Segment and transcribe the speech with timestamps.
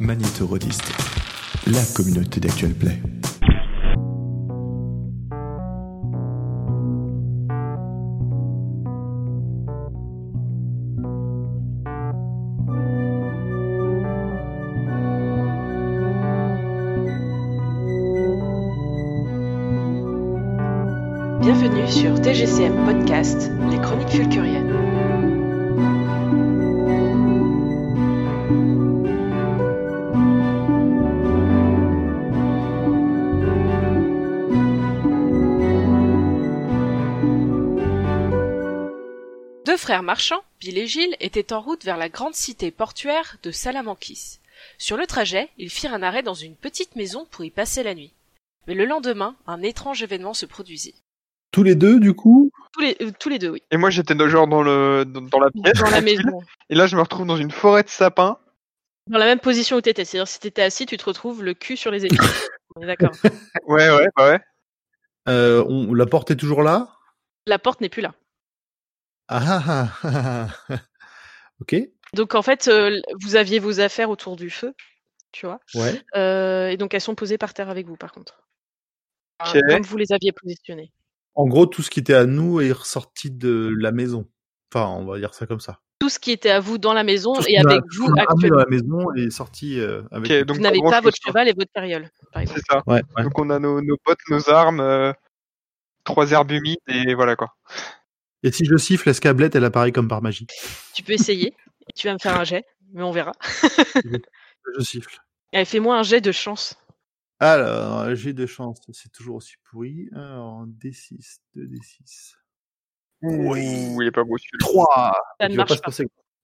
[0.00, 0.92] Magnétorodiste,
[1.66, 3.00] la communauté d'Actual Play.
[21.40, 23.50] Bienvenue sur TGCM Podcast,
[39.88, 44.38] frères marchands, Bill et Gilles, étaient en route vers la grande cité portuaire de Salamankis.
[44.76, 47.94] Sur le trajet, ils firent un arrêt dans une petite maison pour y passer la
[47.94, 48.12] nuit.
[48.66, 50.94] Mais le lendemain, un étrange événement se produisit.
[51.52, 53.62] Tous les deux, du coup Tous les, euh, tous les deux, oui.
[53.70, 55.78] Et moi, j'étais dans- genre dans le dans, dans la pièce.
[55.80, 56.38] Dans la maison.
[56.68, 58.36] Et là, je me retrouve dans une forêt de sapins.
[59.06, 60.04] Dans la même position où t'étais.
[60.04, 62.18] C'est-à-dire, si t'étais assis, tu te retrouves le cul sur les épaules.
[62.76, 63.12] On est d'accord.
[63.66, 64.40] Ouais, ouais, bah ouais.
[65.30, 66.90] euh, on, La porte est toujours là?
[67.46, 68.12] La porte n'est plus là.
[69.28, 70.76] Ah ah ah ah.
[71.60, 71.76] Ok,
[72.14, 74.74] Donc, en fait, euh, vous aviez vos affaires autour du feu,
[75.32, 75.58] tu vois.
[75.74, 76.00] ouais.
[76.16, 78.40] Euh, et donc, elles sont posées par terre avec vous, par contre.
[79.44, 79.58] Ok.
[79.68, 80.92] Comme vous les aviez positionnées.
[81.34, 84.26] En gros, tout ce qui était à nous est ressorti de la maison.
[84.72, 85.80] Enfin, on va dire ça comme ça.
[86.00, 87.98] Tout ce qui était à vous dans la maison Tout et a- avec tout ce
[87.98, 88.56] vous qu'on a ramené actuellement.
[88.56, 90.30] dans la maison est sorti euh, avec.
[90.30, 92.60] Ok, donc Vous n'avez pas votre cheval et votre carriole, par exemple.
[92.64, 92.82] C'est ça.
[92.86, 93.22] Ouais, ouais.
[93.24, 95.12] Donc on a nos, nos potes, nos armes, euh,
[96.04, 97.48] trois herbes humides et voilà quoi.
[98.42, 100.46] Et si je siffle, l'escablette, elle apparaît comme par magie?
[100.94, 101.48] Tu peux essayer.
[101.88, 103.32] Et tu vas me faire un jet, mais on verra.
[104.76, 105.18] Je siffle.
[105.52, 106.76] Allez, fais-moi un jet de chance.
[107.40, 110.08] Alors, j'ai de chance, c'est toujours aussi pourri.
[110.12, 112.34] Alors, D6, 2D6.
[113.22, 114.58] Ouh, il est pas beau celui-là.
[114.60, 115.90] 3 Ça ne marche pas.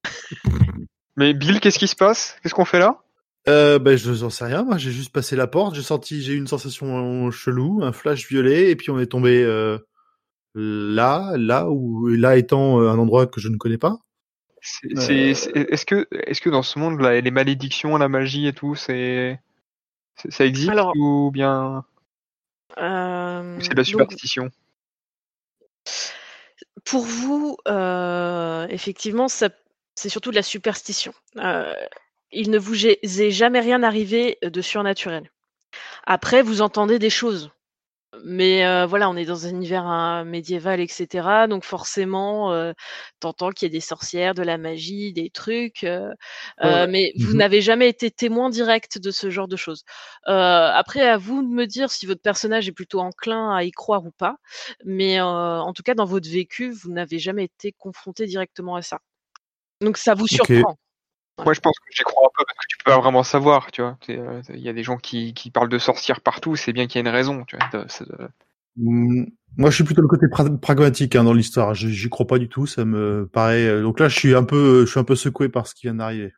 [1.17, 2.37] Mais Bill, qu'est-ce qui se passe?
[2.41, 3.01] Qu'est-ce qu'on fait là?
[3.47, 4.63] Euh, ben, je n'en sais rien.
[4.63, 5.75] Moi, j'ai juste passé la porte.
[5.75, 9.43] J'ai senti, j'ai eu une sensation chelou, un flash violet, et puis on est tombé
[9.43, 9.77] euh,
[10.55, 13.99] là, là où là étant euh, un endroit que je ne connais pas.
[14.61, 14.91] C'est-
[15.53, 19.39] Est-ce que, est-ce que dans ce monde, là, les malédictions, la magie et tout, c'est,
[20.29, 21.85] ça existe Alors, ou bien
[22.79, 24.49] Euh, c'est de la donc, superstition?
[26.83, 31.13] pour vous, euh, effectivement, c'est surtout de la superstition.
[31.37, 31.73] Euh,
[32.31, 35.31] il ne vous est jamais rien arrivé de surnaturel.
[36.05, 37.51] Après, vous entendez des choses.
[38.23, 41.47] Mais euh, voilà, on est dans un univers hein, médiéval, etc.
[41.47, 42.73] Donc forcément, euh,
[43.19, 45.83] t'entends qu'il y a des sorcières, de la magie, des trucs.
[45.83, 46.13] euh,
[46.61, 47.37] Ouais, mais vous Mhm.
[47.37, 49.83] n'avez jamais été témoin direct de ce genre de choses.
[50.25, 54.05] Après, à vous de me dire si votre personnage est plutôt enclin à y croire
[54.05, 54.37] ou pas.
[54.85, 58.99] Mais en tout cas, dans votre vécu, vous n'avez jamais été confronté directement à ça.
[59.81, 60.77] Donc ça vous surprend.
[61.43, 63.71] Moi, je pense que j'y crois un peu parce que tu peux pas vraiment savoir,
[63.71, 63.97] tu vois.
[64.05, 66.87] C'est, euh, Il y a des gens qui, qui parlent de sorcières partout, c'est bien
[66.87, 67.67] qu'il y a une raison, tu vois.
[67.73, 68.29] de- de-
[68.77, 69.25] Mm,
[69.57, 71.73] Moi, je suis plutôt le côté pra- pragmatique hein, dans l'histoire.
[71.73, 72.67] Je- J'y crois pas du tout.
[72.67, 73.65] Ça me paraît.
[73.67, 75.83] euh, Donc là, je suis un peu, je suis un peu secoué par ce qui
[75.87, 76.33] vient d'arriver.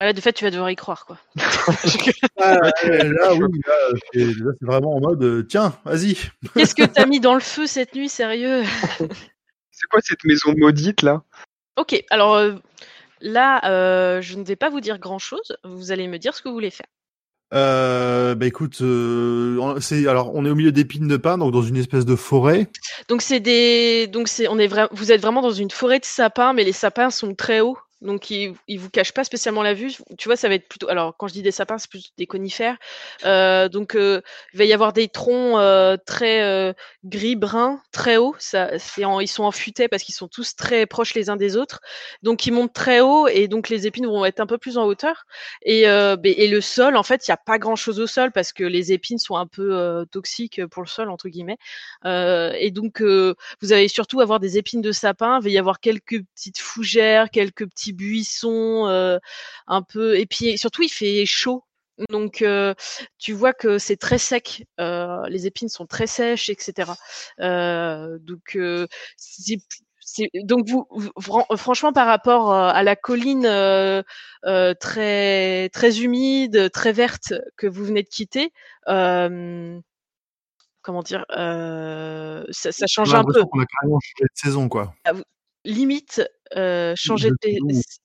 [0.00, 1.18] Voilà, de fait, tu vas devoir y croire, quoi.
[2.40, 2.54] Ah,
[2.84, 3.74] là, oui, là,
[4.12, 6.16] c'est là, c'est vraiment en mode, euh, tiens, vas-y.
[6.54, 8.62] Qu'est-ce que t'as mis dans le feu cette nuit, sérieux?
[9.72, 11.22] C'est quoi cette maison maudite là?
[11.76, 12.54] Ok, alors euh,
[13.20, 15.56] là, euh, je ne vais pas vous dire grand-chose.
[15.64, 16.86] Vous allez me dire ce que vous voulez faire.
[17.54, 21.62] Euh, bah écoute, euh, c'est alors on est au milieu d'épines de pin, donc dans
[21.62, 22.68] une espèce de forêt.
[23.08, 26.52] Donc c'est des, donc c'est, on est vous êtes vraiment dans une forêt de sapins,
[26.52, 29.92] mais les sapins sont très hauts, donc ils, ils vous cachent pas spécialement la vue.
[30.18, 32.26] Tu vois, ça va être plutôt, alors quand je dis des sapins, c'est plutôt des
[32.26, 32.76] conifères.
[33.24, 34.20] Euh, donc euh,
[34.52, 36.72] il va y avoir des troncs euh, très euh,
[37.04, 38.36] gris brun, très hauts.
[38.98, 41.80] Ils sont en futaie parce qu'ils sont tous très proches les uns des autres.
[42.22, 44.84] Donc ils montent très haut et donc les épines vont être un peu plus en
[44.84, 45.24] hauteur.
[45.62, 48.30] Et, ben, et le sol, en fait, il n'y a pas grand chose au sol
[48.32, 51.58] parce que les épines sont un peu toxiques pour le sol entre guillemets.
[52.04, 55.38] Et donc, vous allez surtout avoir des épines de sapin.
[55.40, 59.18] Il va y avoir quelques petites fougères, quelques petits buissons, euh,
[59.66, 60.18] un peu.
[60.18, 61.64] Et puis, surtout, il fait chaud.
[62.10, 62.74] Donc, euh,
[63.18, 64.64] tu vois que c'est très sec.
[64.78, 66.92] Euh, les épines sont très sèches, etc.
[67.40, 68.56] Euh, donc,
[69.16, 69.56] c'est
[70.42, 74.02] donc vous, vous- fran- franchement par rapport à la colline euh,
[74.46, 78.52] euh, très très humide, très verte que vous venez de quitter,
[78.88, 79.78] euh,
[80.82, 83.40] comment dire, ça, ça change un peu.
[83.40, 84.94] a carrément changé de saison, quoi.
[85.64, 86.22] Limite,
[86.56, 87.36] euh, changer de,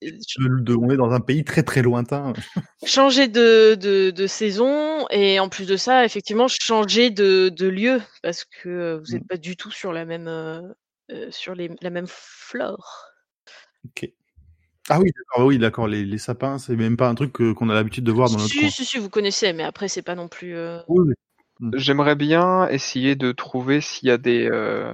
[0.02, 2.34] De- de- on est dans un pays très très lointain.
[2.86, 8.02] changer de, de, de saison et en plus de ça, effectivement, changer de, de lieu
[8.22, 9.28] parce que euh, vous n'êtes Mm.
[9.28, 10.62] pas du tout sur la même euh,
[11.12, 13.06] euh, sur les, la même flore.
[13.86, 14.10] Ok.
[14.90, 15.88] Ah oui, d'accord, oui, d'accord.
[15.88, 18.38] Les, les sapins, c'est même pas un truc que- qu'on a l'habitude de voir dans
[18.38, 18.70] notre Si, coin.
[18.70, 20.56] si, si, vous connaissez, mais après, c'est pas non plus.
[20.56, 21.70] euh, Oui, oui.
[21.76, 24.92] J'aimerais bien essayer de trouver s'il y a des, euh,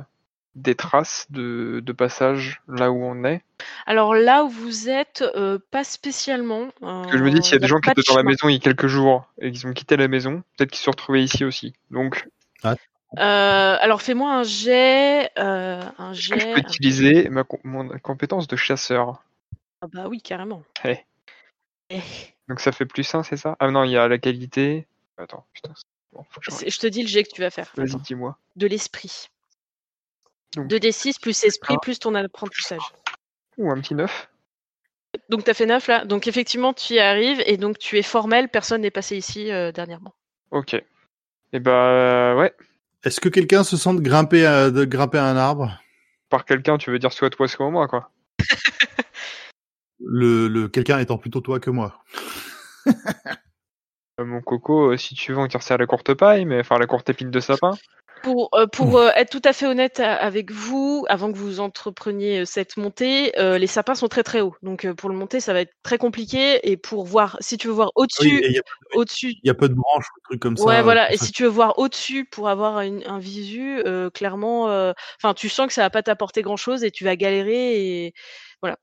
[0.55, 3.41] des traces de, de passage là où on est?
[3.85, 6.69] Alors là où vous êtes, euh, pas spécialement.
[6.79, 8.23] Parce que je me dis, s'il y a euh, des gens qui étaient dans la
[8.23, 10.85] maison il y a quelques jours et qu'ils ont quitté la maison, peut-être qu'ils se
[10.85, 11.73] sont retrouvés ici aussi.
[11.91, 12.27] Donc,
[13.17, 16.53] Euh, alors fais-moi un jet, euh, un que je jet.
[16.53, 19.23] peux un- utiliser ma, mon compétence de chasseur?
[19.81, 20.61] Ah bah oui, carrément.
[20.85, 20.99] Eh.
[21.89, 22.01] Eh.
[22.47, 23.55] Donc ça fait plus 1, c'est ça?
[23.59, 24.85] Ah non, il y a la qualité.
[25.17, 25.73] Attends, putain.
[25.75, 27.71] c'est- Bon, faut que je Je te dis le jet que tu vas faire.
[27.75, 28.37] Vas-y, dis-moi.
[28.55, 29.29] De l'esprit.
[30.55, 31.79] Donc- 2d6 plus esprit Ah.
[31.81, 32.81] plus ton apprentissage.
[33.57, 34.29] Ou un petit 9.
[35.29, 36.05] Donc t'as fait 9 là.
[36.05, 39.71] Donc effectivement tu y arrives et donc tu es formel, personne n'est passé ici euh,
[39.71, 40.13] dernièrement.
[40.51, 40.75] Ok.
[41.53, 42.53] Et bah ouais.
[43.03, 45.79] Est-ce que quelqu'un se sent de grimper à, de grimper à un arbre?
[46.29, 48.11] Par quelqu'un, tu veux dire soit toi, soit moi, quoi.
[50.01, 52.01] Le, le quelqu'un étant plutôt toi que moi.
[54.19, 56.59] Euh, mon coco, euh, si tu veux, on tire ça à la courte paille, mais
[56.59, 57.71] enfin la courte épine de sapin.
[58.23, 62.41] Pour, euh, pour euh, être tout à fait honnête avec vous, avant que vous entrepreniez
[62.41, 64.55] euh, cette montée, euh, les sapins sont très très hauts.
[64.61, 66.59] Donc euh, pour le monter, ça va être très compliqué.
[66.69, 68.63] Et pour voir, si tu veux voir au-dessus, et il y a,
[68.93, 70.65] au-dessus, il y a peu de branches, ou des trucs comme ça.
[70.65, 71.13] ouais voilà.
[71.13, 75.33] Et si tu veux voir au-dessus pour avoir une- un visu, euh, clairement, euh, enfin
[75.33, 78.05] tu sens que ça va pas t'apporter grand-chose et tu vas galérer.
[78.05, 78.13] Et
[78.61, 78.77] voilà.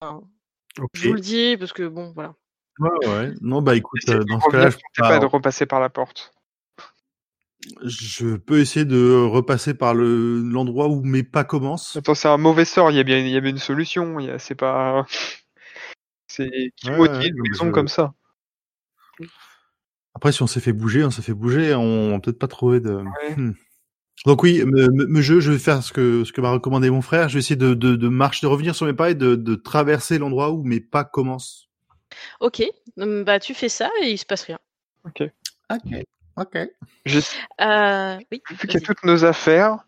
[0.00, 0.22] Enfin.
[0.92, 2.34] Je vous le dis parce que bon, voilà.
[2.78, 3.32] Ouais, ouais.
[3.40, 6.32] Non, bah écoute, dans ce cas-là, je, tentez pas de repasser par la porte.
[7.84, 11.96] Je peux essayer de repasser par le l'endroit où mes pas commencent.
[11.96, 14.20] Attends, c'est un mauvais sort, il y a bien, il y a bien une solution.
[14.20, 15.06] il y a- C'est pas.
[16.28, 18.12] C'est qui Ouais, maudit ouais, une non, mais maison je- comme ça.
[20.14, 22.80] Après, si on s'est fait bouger, on s'est fait bouger, on va peut-être pas trouver
[22.80, 22.90] de.
[22.94, 23.34] Ouais.
[23.36, 23.54] Hmm.
[24.26, 26.90] Donc oui, me, me- me jeu, je vais faire ce que ce que m'a recommandé
[26.90, 27.28] mon frère.
[27.28, 29.54] Je vais essayer de de, de marcher, de revenir sur mes pas et de, de
[29.54, 31.68] traverser l'endroit où mes pas commencent.
[32.40, 32.62] Ok,
[32.96, 34.58] bah tu fais ça et il se passe rien.
[35.04, 35.22] Ok.
[35.70, 36.02] Ok.
[37.04, 37.20] J'ai-
[37.60, 38.42] Euh, oui.
[38.50, 39.84] Vu qu'il y a toutes nos affaires,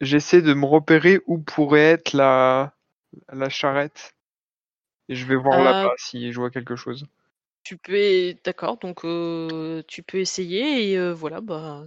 [0.00, 2.72] j'essaie de me repérer où pourrait être la,
[3.32, 4.14] la charrette.
[5.08, 7.06] Et je vais voir Euh, là-bas si je vois quelque chose.
[7.62, 11.84] Tu peux, d'accord, donc euh, tu peux essayer et euh, voilà, bah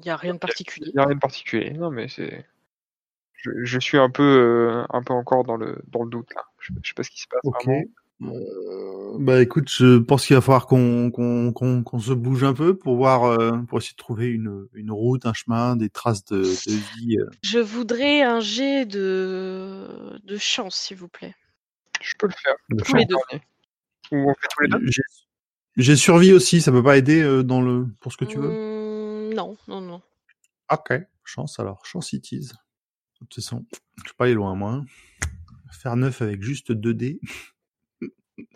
[0.00, 0.90] il y a rien de particulier.
[0.90, 1.70] Il n'y a rien de particulier.
[1.70, 2.46] Non, mais c'est.
[3.34, 6.44] Je, je suis un peu, euh, un peu encore dans le, dans le doute là.
[6.60, 7.40] Je, je sais pas ce qui se passe.
[7.44, 7.64] Ok.
[7.64, 7.82] vraiment.
[8.22, 12.54] Euh, bah écoute, je pense qu'il va falloir qu'on qu'on qu'on qu'on se bouge un
[12.54, 16.24] peu pour voir, euh, pour essayer de trouver une une route, un chemin, des traces
[16.24, 17.18] de, de vie.
[17.18, 17.28] euh.
[17.42, 21.34] Je voudrais un jet de, de chance, s'il vous plaît.
[22.02, 22.54] Je peux le faire.
[22.70, 23.22] de Tous les chance.
[23.32, 23.38] deux.
[24.16, 24.80] Ou on fait tous les deux?
[24.90, 25.02] J'ai
[25.76, 28.48] j'ai survie aussi, ça peut pas aider euh, dans le pour ce que tu veux?
[28.48, 30.00] Hum, non, non, non.
[30.72, 30.94] Ok.
[31.24, 32.48] Chance alors, chance it is.
[32.48, 33.66] De toute façon,
[33.98, 34.82] je suis pas aller loin moi.
[35.70, 37.20] Faire neuf avec juste 2 dés.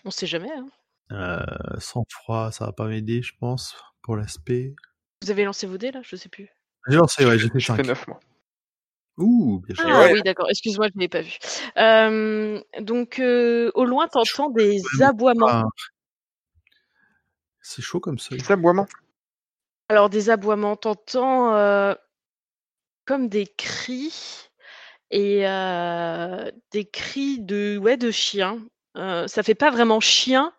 [0.05, 0.51] On sait jamais.
[0.53, 0.67] hein.
[1.13, 4.75] Euh, sans froid, ça va pas m'aider, je pense, pour l'aspect.
[5.23, 6.01] Vous avez lancé vos dés là?
[6.03, 6.49] Je sais plus.
[6.89, 7.87] J'ai lancé, ouais, j'ai fait Je fais 5.
[7.87, 8.21] 9 moi.
[9.19, 9.85] Ouh, bien joué.
[9.89, 10.13] Ah ouais.
[10.15, 10.49] oui, d'accord.
[10.49, 11.37] Excuse-moi, je ne l'ai pas vu.
[11.77, 15.47] Euh, donc euh, au loin, t'entends des aboiements.
[15.49, 15.65] Ah.
[17.61, 18.35] C'est chaud comme ça.
[18.35, 18.87] Les aboiements?
[19.89, 21.95] Alors des aboiements, t'entends euh,
[23.05, 24.49] comme des cris
[25.11, 28.65] et euh, des cris de ouais de chiens.
[28.97, 30.53] Euh, ça fait pas vraiment chien.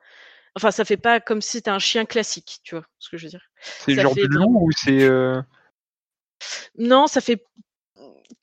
[0.55, 3.25] Enfin, ça fait pas comme si c'était un chien classique, tu vois ce que je
[3.25, 3.45] veux dire.
[3.61, 5.03] C'est genre fait du vraiment- ou c'est.
[5.03, 5.41] euh,
[6.77, 7.43] Non, ça fait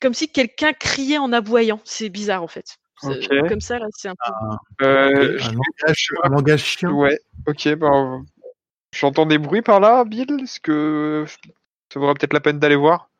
[0.01, 1.81] comme si quelqu'un criait en aboyant.
[1.85, 2.77] C'est bizarre en fait.
[3.49, 4.85] Comme ça là, c'est un peu.
[4.85, 6.91] euh, Ok, je- un, langage, un langage chien.
[6.91, 8.25] Ouais, ok, ben.
[8.95, 10.41] J'entends des bruits par là, Bill.
[10.43, 11.25] Est-ce que
[11.93, 13.11] ça vaudrait peut-être la peine d'aller voir?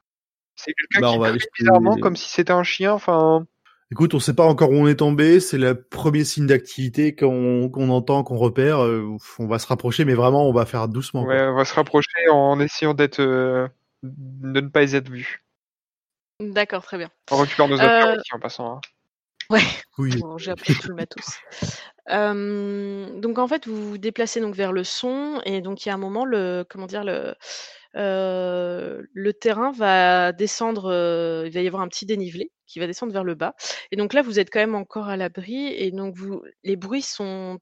[0.57, 3.47] C'est quelqu'un Bah, qui crie bizarrement comme si c'était un chien, enfin.
[3.91, 5.41] Écoute, on sait pas encore où on est tombé.
[5.41, 8.85] C'est le premier signe d'activité qu'on entend, qu'on repère.
[8.85, 11.23] Euh, on va se rapprocher, mais vraiment, on va faire doucement.
[11.25, 13.21] Ouais, on va se rapprocher en essayant d'être.
[13.21, 13.67] euh,
[14.03, 15.43] de ne pas être vu.
[16.41, 17.11] D'accord, très bien.
[17.31, 18.73] On récupère nos Euh, affaires aussi en passant.
[18.77, 18.81] hein.
[19.51, 19.63] Ouais.
[19.97, 20.15] Oui.
[20.21, 21.39] Bon, j'ai appris tout le matos.
[22.11, 25.93] Euh, donc en fait, vous vous déplacez donc vers le son et donc il y
[25.93, 27.35] a un moment le comment dire le
[27.95, 33.25] le terrain va descendre, il va y avoir un petit dénivelé qui va descendre vers
[33.25, 33.55] le bas
[33.91, 37.03] et donc là vous êtes quand même encore à l'abri et donc vous les bruits
[37.03, 37.59] sont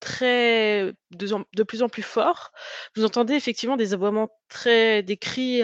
[0.00, 2.50] très de, plus en plus forts.
[2.96, 5.62] Vous entendez effectivement des aboiements très des cris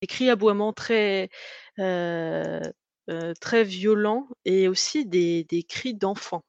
[0.00, 1.30] des cris aboiements très
[1.76, 6.44] très violents et aussi des cris d'enfants.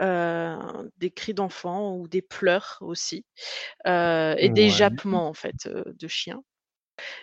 [0.00, 0.56] Euh,
[0.98, 3.24] des cris d'enfants ou des pleurs aussi.
[3.86, 4.70] Euh, et des Ouais.
[4.70, 6.42] jappements en fait euh, de chiens.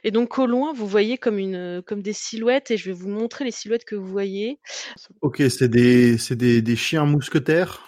[0.04, 3.10] Et donc au loin, vous voyez comme une comme des silhouettes et je vais vous
[3.10, 4.60] montrer les silhouettes que vous voyez.
[5.22, 7.82] Ok, c'est des, c'est des, des chiens mousquetaires?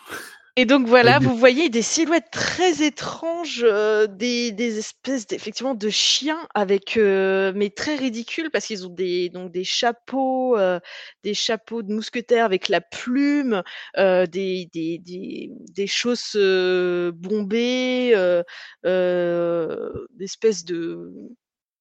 [0.60, 5.90] Et donc voilà, vous voyez des silhouettes très étranges, euh, des, des espèces d'effectivement de
[5.90, 10.80] chiens avec euh, mais très ridicules parce qu'ils ont des donc des chapeaux, euh,
[11.24, 13.62] des chapeaux de mousquetaires avec la plume,
[13.98, 18.42] euh, des des des des chausses euh, bombées, euh,
[18.88, 21.12] euh, des espèces de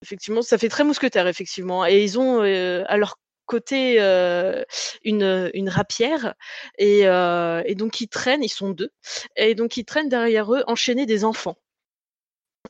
[0.03, 1.83] effectivement ça fait très mousquetaire effectivement.
[1.83, 4.63] Et ils ont euh, à leur côté euh,
[5.03, 6.35] une une rapière
[6.77, 8.91] et, et donc ils traînent, ils sont deux,
[9.35, 11.57] et donc ils traînent derrière eux enchaînés des enfants.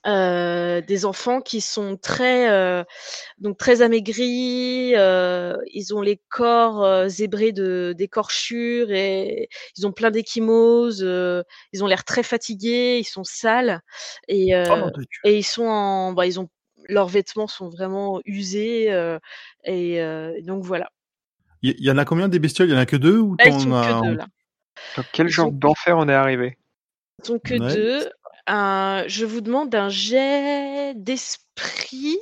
[0.06, 2.84] Euh, des enfants qui sont très euh,
[3.40, 10.12] donc très amaigris, euh, ils ont les corps zébrés de d'écorchures et ils ont plein
[10.12, 13.82] d'échymoses, ils ont l'air très fatigués, ils sont sales
[14.28, 14.90] et Oh,
[15.24, 16.50] et ils sont en bah, ils ont
[16.88, 19.20] leurs vêtements sont vraiment usés euh,
[19.64, 20.90] et euh, donc voilà.
[21.62, 22.70] Il y, y en a combien des bestioles?
[22.70, 24.28] Il y en a que deux ou Là, ils t'en sont as- que deux là.
[24.96, 26.58] Dans quel Ils genre sont- d'enfer on est arrivé?
[27.24, 27.76] Ils sont que Ouais.
[27.76, 28.10] deux.
[28.46, 32.18] Un, je vous demande un jet d'esprit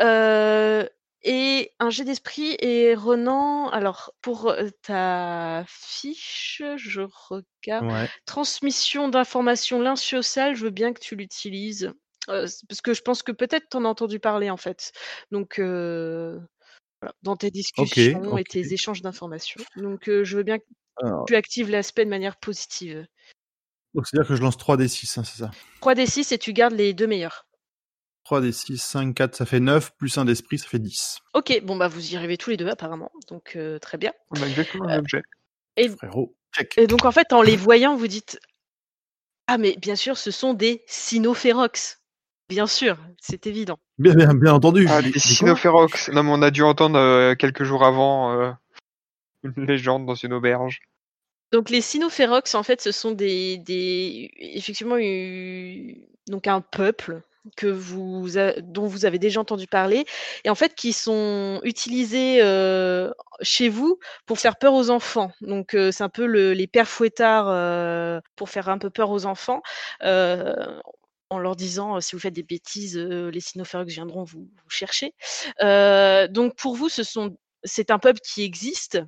[0.00, 0.86] euh,
[1.22, 3.68] et un jet d'esprit et Renan.
[3.68, 8.08] Alors pour ta fiche, je regarde Ouais.
[8.24, 10.54] transmission d'informations sociale.
[10.54, 11.92] Je veux bien que tu l'utilises
[12.28, 14.92] euh, parce que je pense que peut-être t'en as entendu parler en fait.
[15.30, 16.38] Donc euh,
[17.00, 19.62] voilà, dans tes discussions et tes échanges d'informations.
[19.76, 20.64] Donc euh, je veux bien que
[21.02, 23.06] Alors, tu actives l'aspect de manière positive.
[23.94, 25.50] donc c'est-à-dire que je lance 3 des 6, hein, c'est ça?
[25.80, 27.46] 3 des 6 et tu gardes les deux meilleurs.
[28.24, 31.20] 3 des 6, 5, 4, ça fait 9, plus un d'esprit, ça fait 10.
[31.32, 34.12] Ok, bon bah vous y arrivez tous les deux apparemment, donc euh, très bien.
[34.30, 35.22] On a exactement le même jet.
[35.76, 36.76] Et, Frérot, check.
[36.76, 38.38] et donc en fait en les voyant vous dites
[39.46, 41.97] ah mais bien sûr ce sont des cynophérox.
[42.48, 43.78] Bien sûr, c'est évident.
[43.98, 44.86] Bien, bien, bien entendu.
[44.88, 46.08] Ah, quoi cynophérox.
[46.10, 48.50] Non, mais on a dû entendre euh, quelques jours avant euh,
[49.42, 50.80] une légende dans une auberge.
[51.52, 54.96] Donc les cynophérox en fait ce sont des, des effectivement
[56.28, 57.22] donc un peuple
[57.56, 60.04] que vous a- dont vous avez déjà entendu parler
[60.44, 65.30] et en fait qui sont utilisés euh, chez vous pour faire peur aux enfants.
[65.40, 69.08] Donc euh, c'est un peu le- les pères fouettards euh, pour faire un peu peur
[69.10, 69.62] aux enfants.
[71.30, 75.14] En leur disant si vous faites des bêtises, les cynophérox viendront vous, chercher.
[75.60, 79.00] Donc pour vous, c'est un peuple qui existe.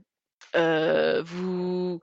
[0.55, 2.01] Vous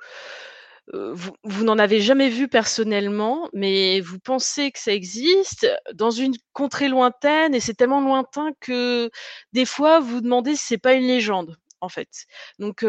[1.63, 7.53] n'en avez jamais vu personnellement, mais vous pensez que ça existe dans une contrée lointaine,
[7.53, 9.11] et c'est tellement lointain que
[9.53, 12.25] des fois vous demandez si c'est pas une légende, en fait.
[12.57, 12.85] Donc,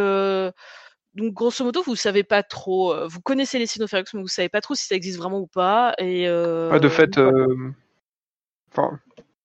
[1.19, 2.95] donc grosso modo, vous savez pas trop.
[2.95, 5.47] euh, Vous connaissez les cynophérox, mais vous savez pas trop si ça existe vraiment ou
[5.47, 5.93] pas.
[5.99, 7.73] Et euh, Ouais, de fait, euh,
[8.73, 8.99] enfin,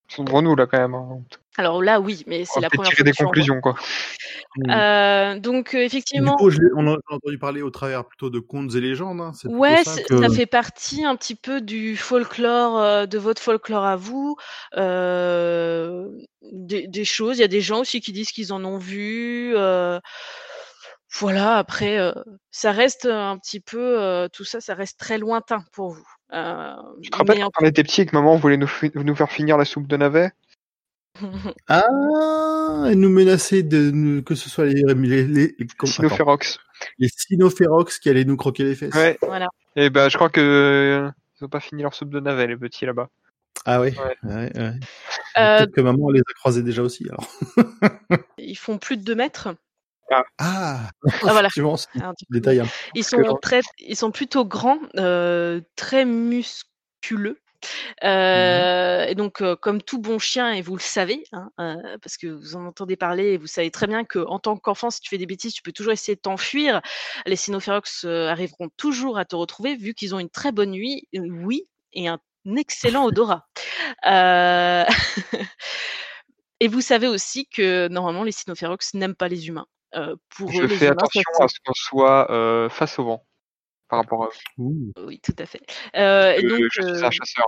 [0.08, 0.94] sont nous là quand même.
[0.94, 1.22] hein.
[1.58, 3.76] alors là, oui, mais c'est la première tirer fois des conclusions quoi.
[4.70, 8.76] Euh, donc euh, Du effectivement, coup, on a entendu parler au travers plutôt de contes
[8.76, 9.20] et légendes.
[9.22, 9.32] Hein.
[9.46, 10.22] Ouais, ça c'est- que...
[10.22, 14.36] ça fait partie un petit peu du folklore, euh, de votre folklore à vous.
[14.78, 16.08] euh,
[16.52, 17.38] des, des choses.
[17.38, 19.54] Il y a des gens aussi qui disent qu'ils en ont vu.
[19.56, 20.00] euh,
[21.20, 22.12] voilà, après, euh,
[22.52, 26.08] ça reste un petit peu, euh, tout ça, ça reste très lointain pour vous.
[26.34, 29.32] Euh, Tu te en- quand on était petits et que maman voulait nous, nous faire
[29.32, 30.32] finir la soupe de navet?
[31.68, 35.56] Ah, elle nous menaçait de nous- que ce soit les, les, les,
[35.86, 36.60] Cynophérox.
[36.98, 38.94] les cynophérox qui allaient nous croquer les fesses.
[38.96, 39.18] Ouais.
[39.22, 39.48] voilà.
[39.76, 42.58] Et ben je crois que euh, ils ont pas fini leur soupe de navet les
[42.58, 43.10] petits là-bas.
[43.66, 43.94] Ah ouais.
[43.98, 44.18] Ouais.
[44.24, 44.74] ouais, ouais.
[45.38, 47.08] Euh, Peut-être que maman les a croisés déjà aussi.
[47.10, 47.28] Alors.
[48.38, 49.50] ils font plus de 2 mètres.
[50.38, 50.90] Ah,
[51.24, 51.50] Ah, voilà.
[52.00, 52.60] Alors, coup, détail.
[52.62, 52.68] hein.
[52.96, 57.40] Ils sont très, ils sont plutôt grands, euh, très musculeux.
[58.04, 62.18] Euh, Et donc, euh, comme tout bon chien, et vous le savez, hein, euh, parce
[62.18, 65.00] que vous en entendez parler, et vous savez très bien que en tant qu'enfant, si
[65.02, 66.82] tu fais des bêtises, tu peux toujours essayer de t'enfuir.
[67.26, 71.08] Les cynophérox euh, arriveront toujours à te retrouver, vu qu'ils ont une très bonne nuit,
[71.16, 72.20] euh, oui, et un
[72.58, 73.48] excellent odorat.
[74.06, 74.84] Euh,
[76.60, 79.68] et vous savez aussi que normalement, les cynophérox n'aiment pas les humains.
[79.96, 83.04] Euh, pour Je eux, les fais humains, attention à ce qu'on soit euh, face au
[83.06, 83.26] vent
[83.90, 84.32] par rapport à eux.
[84.58, 84.92] Ouh.
[84.98, 85.62] Oui, tout à fait.
[85.96, 87.46] Euh, Euh, donc, je suis euh, un chasseur.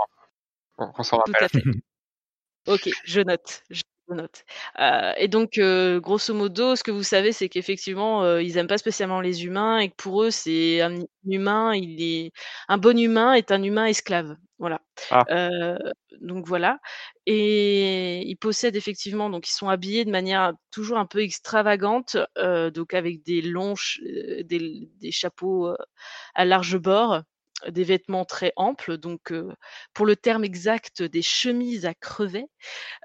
[0.78, 1.46] On, on s'en tout rappelle.
[1.46, 1.64] à fait.
[2.68, 3.64] Ok, je note.
[3.70, 4.43] Je note.
[4.79, 8.67] Euh, et donc, euh, grosso modo, ce que vous savez, c'est qu'effectivement, euh, ils aiment
[8.67, 11.74] pas spécialement les humains et que pour eux, c'est un humain.
[11.75, 12.31] Il est
[12.67, 14.35] un bon humain est un humain esclave.
[14.59, 14.81] Voilà.
[15.09, 15.25] Ah.
[16.21, 16.79] Donc voilà.
[17.25, 22.15] Et ils possèdent effectivement, donc ils sont habillés de manière toujours un peu extravagante,
[22.74, 25.74] donc avec des longs, des, des chapeaux
[26.35, 27.24] à large bord.
[27.69, 29.51] Des vêtements très amples, donc euh,
[29.93, 32.48] pour le terme exact, des chemises à crevets,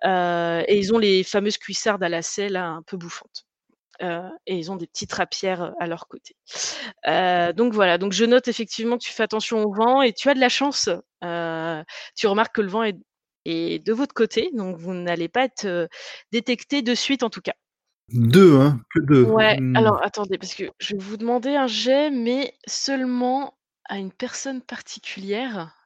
[0.05, 3.47] euh, et ils ont les fameuses cuissardes à lacets là, un peu bouffantes.
[4.02, 6.35] Euh, et ils ont des petites rapières à leur côté.
[7.55, 10.35] donc voilà, donc je note effectivement que tu fais attention au vent et tu as
[10.35, 10.88] de la chance.
[11.21, 12.97] tu remarques que le vent est,
[13.45, 15.88] est, de votre côté, donc vous n'allez pas être
[16.33, 17.55] détecté de suite en tout cas.
[18.12, 19.23] Deux, hein, que deux.
[19.23, 19.76] Ouais, Hmm.
[19.76, 23.55] alors attendez, parce que je vais vous demander un jet, mais seulement
[23.91, 25.77] à une personne particulière.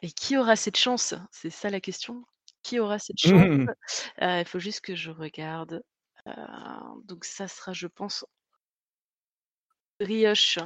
[0.00, 1.14] Et qui aura cette chance?
[1.30, 2.24] C'est ça la question.
[2.64, 3.32] Qui aura cette chance?
[3.32, 3.74] Mhm.
[4.22, 5.84] Euh, Il faut juste que je regarde.
[6.26, 6.32] Euh,
[7.04, 8.24] donc ça sera, je pense,
[10.00, 10.58] Brioche.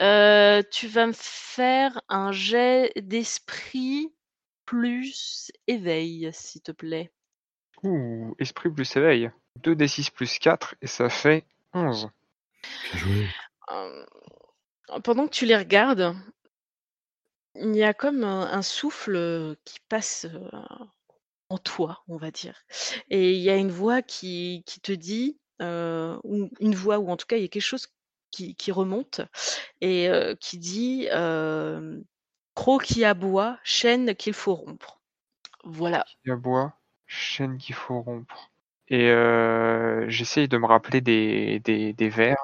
[0.00, 4.12] Euh, tu vas me faire un jet d'esprit
[4.66, 7.10] plus éveil, s'il te plaît.
[7.82, 9.30] Ouh, esprit plus éveil.
[9.62, 12.10] 2d6 plus 4 et ça fait 11.
[12.92, 13.28] Bien joué.
[13.70, 14.04] Euh,
[15.04, 16.14] pendant que tu les regardes,
[17.54, 20.48] il y a comme un, un souffle euh, qui passe euh,
[21.48, 22.62] en toi, on va dire.
[23.10, 27.10] Et il y a une voix qui, qui te dit, euh, ou une voix, ou
[27.10, 27.88] en tout cas, il y a quelque chose
[28.30, 29.22] qui, qui remonte
[29.80, 32.00] et euh, qui dit euh,
[32.54, 35.00] Croc qui aboie, chaîne qu'il faut rompre.
[35.64, 36.04] Voilà.
[36.24, 36.74] Il y a bois,
[37.06, 38.50] chaîne qu'il faut rompre.
[38.88, 42.36] Et euh, j'essaye de me rappeler des, des, des vers.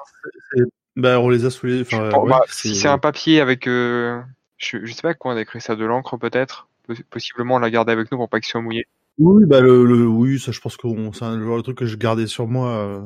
[0.95, 1.81] Bah, on les a sous les.
[1.81, 4.21] Enfin, Bon, ouais, bah, si c'est un papier avec, euh,
[4.57, 6.67] je, je sais pas quoi, on a écrit ça de l'encre peut-être.
[6.87, 8.87] Poss- Possiblement on l'a gardé avec nous pour pas qu'il soit mouillé.
[9.17, 11.77] Oui, bah le, le- oui, ça, je pense que on- c'est un- genre de truc
[11.77, 13.01] que je gardais sur moi, euh,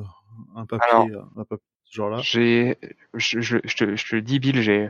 [0.55, 1.05] un papier, Alors,
[1.35, 2.17] un papier de ce genre-là.
[2.21, 2.77] J'ai,
[3.15, 4.89] je, je, je te, je te le dis, Bill, j'ai,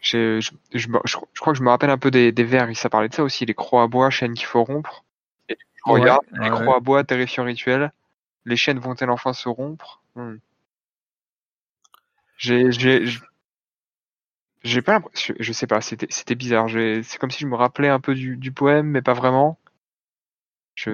[0.00, 2.68] j'ai, je, je, je- je crois que je me rappelle un peu des, des vers.
[2.76, 5.04] Ça parlait de ça aussi, les croix à bois, chaînes qu'il faut rompre.
[5.48, 6.60] Et je regarde, ouais, les ouais.
[6.60, 7.92] croix à bois, terrifiant rituel.
[8.44, 10.02] Les chaînes vont-elles enfin se rompre?
[10.14, 10.36] Hmm.
[12.38, 13.20] J'ai, j'ai, je-
[14.62, 16.68] j'ai pas l'impression, je, je sais pas, c'était, c'était bizarre.
[16.68, 19.58] J'ai, c'est comme si je me rappelais un peu du, du poème, mais pas vraiment.
[20.74, 20.90] Je,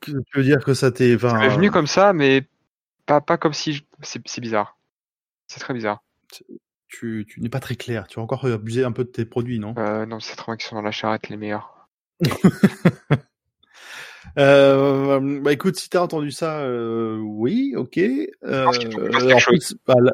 [0.00, 2.46] Tu veux dire que ça t'est, enfin, venu comme ça, mais
[3.06, 4.76] pas, pas comme si, je- c'est, c'est bizarre.
[5.48, 6.02] C'est très bizarre.
[6.88, 8.06] tu, tu n'es pas très clair.
[8.06, 9.74] Tu as encore abusé un peu de tes produits, non?
[9.78, 11.88] Euh, non, c'est trop qui sont dans la charrette les meilleurs.
[14.38, 17.98] euh, Bah écoute, si t'as entendu ça, euh, oui, ok.
[17.98, 19.58] Euh, pense qu'il faut qu'on fasse quelque en chose.
[19.58, 20.12] plus, bah, là,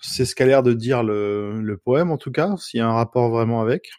[0.00, 2.56] c'est- ce qu'a l'air de dire le, le poème en tout cas.
[2.56, 3.90] S'il y a un rapport vraiment avec,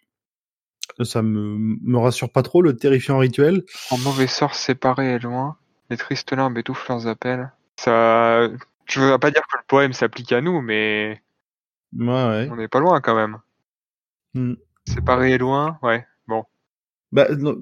[1.03, 2.61] ça me, me rassure pas trop.
[2.61, 3.63] Le terrifiant rituel.
[3.91, 5.57] En mauvais sort séparé et loin,
[5.89, 7.51] les tristes limbes étouffent leurs appels.
[7.77, 8.47] Ça,
[8.85, 11.21] je veux pas dire que le poème s'applique à nous, mais
[11.97, 12.49] Ouais, ouais.
[12.51, 13.37] on n'est pas loin quand même.
[14.33, 14.53] Hmm.
[14.85, 16.05] Séparé et loin, ouais.
[16.27, 16.43] Bon,
[17.11, 17.57] Bah, non.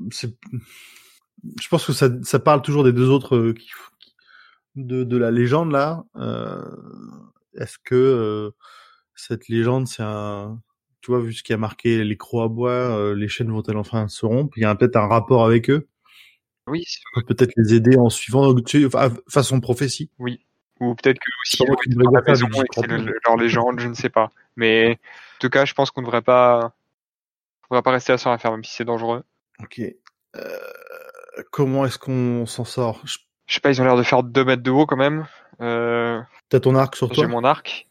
[1.62, 3.70] Je pense que ça, ça parle toujours des deux autres euh, qui-
[4.76, 6.04] de, de la légende là.
[6.16, 6.62] Euh,
[7.56, 8.52] Est-ce que euh,
[9.16, 10.60] cette légende, c'est un,
[11.02, 13.78] tu vois, vu ce qui a marqué les croix à bois, euh, les chaînes vont-elles
[13.78, 14.58] enfin se rompre?
[14.58, 15.88] Il y a peut-être un rapport avec eux?
[16.68, 16.84] oui,
[17.28, 18.90] peut-être les aider en suivant, tu
[19.30, 20.10] façon prophétie.
[20.20, 20.42] oui.
[20.82, 21.64] Ou peut-être que aussi
[21.96, 24.30] dans la maison et c'est le- le- leur légende, je ne sais pas.
[24.58, 26.74] Mais en tout cas, je pense qu'on ne devrait pas,
[27.70, 29.24] on devrait pas rester là sur la ferme, même si c'est dangereux.
[29.64, 29.80] Ok.
[30.36, 30.58] Euh,
[31.52, 33.02] comment est-ce qu'on s'en sort?
[33.06, 35.28] Je- Je sais pas, ils ont l'air de faire 2 mètres de haut quand même.
[35.62, 37.28] Euh, T'as ton arc sur J'ai toi?
[37.28, 37.88] mon arc.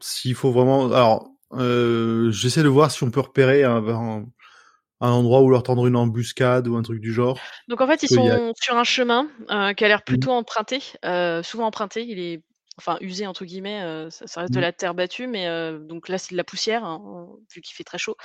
[0.00, 4.24] S'il faut vraiment, alors, euh, j'essaie de voir si on peut repérer un, un,
[5.00, 7.38] un endroit où leur tendre une embuscade ou un truc du genre.
[7.68, 10.80] Donc en fait, ils a- sont sur un chemin euh, qui a l'air plutôt emprunté,
[11.04, 12.04] euh, souvent emprunté.
[12.04, 12.42] Il est
[12.78, 13.82] enfin usé entre guillemets.
[13.82, 14.64] euh, ça, ça reste de Mhm.
[14.64, 17.84] la terre battue, mais euh, donc là c'est de la poussière hein, vu qu'il fait
[17.84, 18.16] très chaud.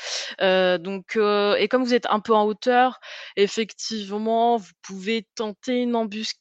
[0.41, 2.99] Euh, donc euh, et comme vous êtes un peu en hauteur,
[3.37, 6.40] effectivement, vous pouvez tenter une embuscade,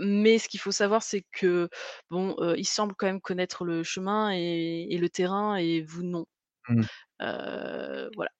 [0.00, 1.68] mais ce qu'il faut savoir c'est que
[2.10, 6.02] bon, euh, il semble quand même connaître le chemin et, et le terrain, et vous
[6.02, 6.26] non.
[7.22, 8.30] Euh, voilà.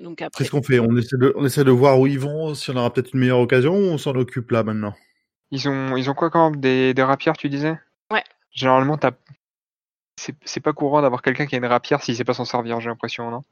[0.00, 0.44] Donc après.
[0.44, 2.76] Qu'est-ce qu'on fait on essaie, de, on essaie de voir où ils vont, si on
[2.76, 4.94] aura peut-être une meilleure occasion, ou on s'en occupe là maintenant?
[5.50, 7.76] Ils ont, ils ont quoi quand même des, des rapières, tu disais?
[8.12, 8.22] Ouais.
[8.52, 9.12] Généralement, t'as,
[10.16, 12.80] c'est, c'est pas courant d'avoir quelqu'un qui a une rapière s'il sait pas s'en servir,
[12.80, 13.42] j'ai l'impression, non?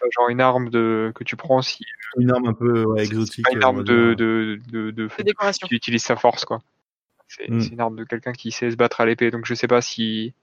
[0.00, 1.84] Pas genre une arme de que tu prends si
[2.16, 3.44] Une arme un peu ouais, exotique.
[3.44, 5.66] Pas une euh, arme va de, de, de, de, de décoration.
[5.68, 6.60] qui utilise sa force, quoi.
[7.28, 7.60] C'est, Mm.
[7.60, 9.80] c'est une arme de quelqu'un qui sait se battre à l'épée, donc je sais pas
[9.82, 10.34] si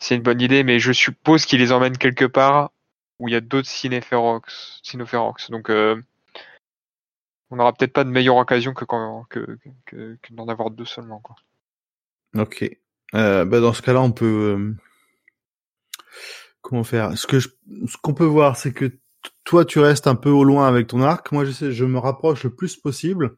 [0.00, 2.72] c'est une bonne idée, mais je suppose qu'il les emmène quelque part
[3.20, 5.50] où il y a d'autres cinéphérox, cinophérox.
[5.50, 6.02] Donc euh,
[7.50, 10.84] on n'aura peut-être pas de meilleure occasion que quand que, que, que d'en avoir deux
[10.86, 11.36] seulement, quoi.
[12.36, 12.64] Ok.
[13.14, 14.24] Euh, bah dans ce cas-là, on peut.
[14.58, 14.74] euh,
[16.62, 17.48] Comment faire Ce que je...
[17.86, 18.90] ce qu'on peut voir, c'est que
[19.44, 21.30] toi, tu restes un peu au loin avec ton arc.
[21.32, 23.36] Moi, j'essaie, je me rapproche le plus possible.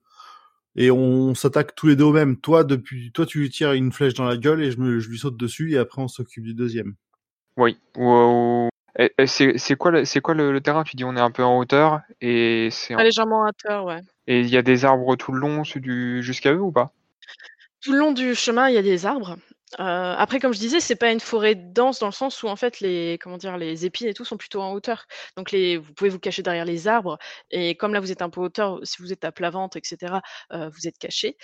[0.76, 2.36] et on s'attaque tous les deux au même.
[2.36, 5.08] Toi, depuis, toi, tu lui tires une flèche dans la gueule et je, me, je
[5.08, 6.94] lui saute dessus et après on s'occupe du deuxième.
[7.56, 7.78] Oui.
[8.96, 10.84] Et c'est c'est quoi, le- c'est quoi le, le terrain?
[10.84, 13.84] Tu dis on est un peu en hauteur et c'est en- Ah, légèrement à hauteur,
[13.86, 14.00] ouais.
[14.26, 16.92] et il y a des arbres tout le long du jusqu'à eux ou pas?
[17.80, 19.36] Tout le long du chemin, il y a des arbres.
[19.80, 22.54] Euh, après, comme je disais, c'est pas une forêt dense dans le sens où en
[22.56, 25.06] fait les comment dire les épines et tout sont plutôt en hauteur.
[25.36, 27.18] Donc les vous pouvez vous cacher derrière les arbres
[27.50, 30.20] et comme là vous êtes un peu hauteur, si vous êtes à plat ventre, etc.
[30.52, 31.36] euh, vous êtes caché.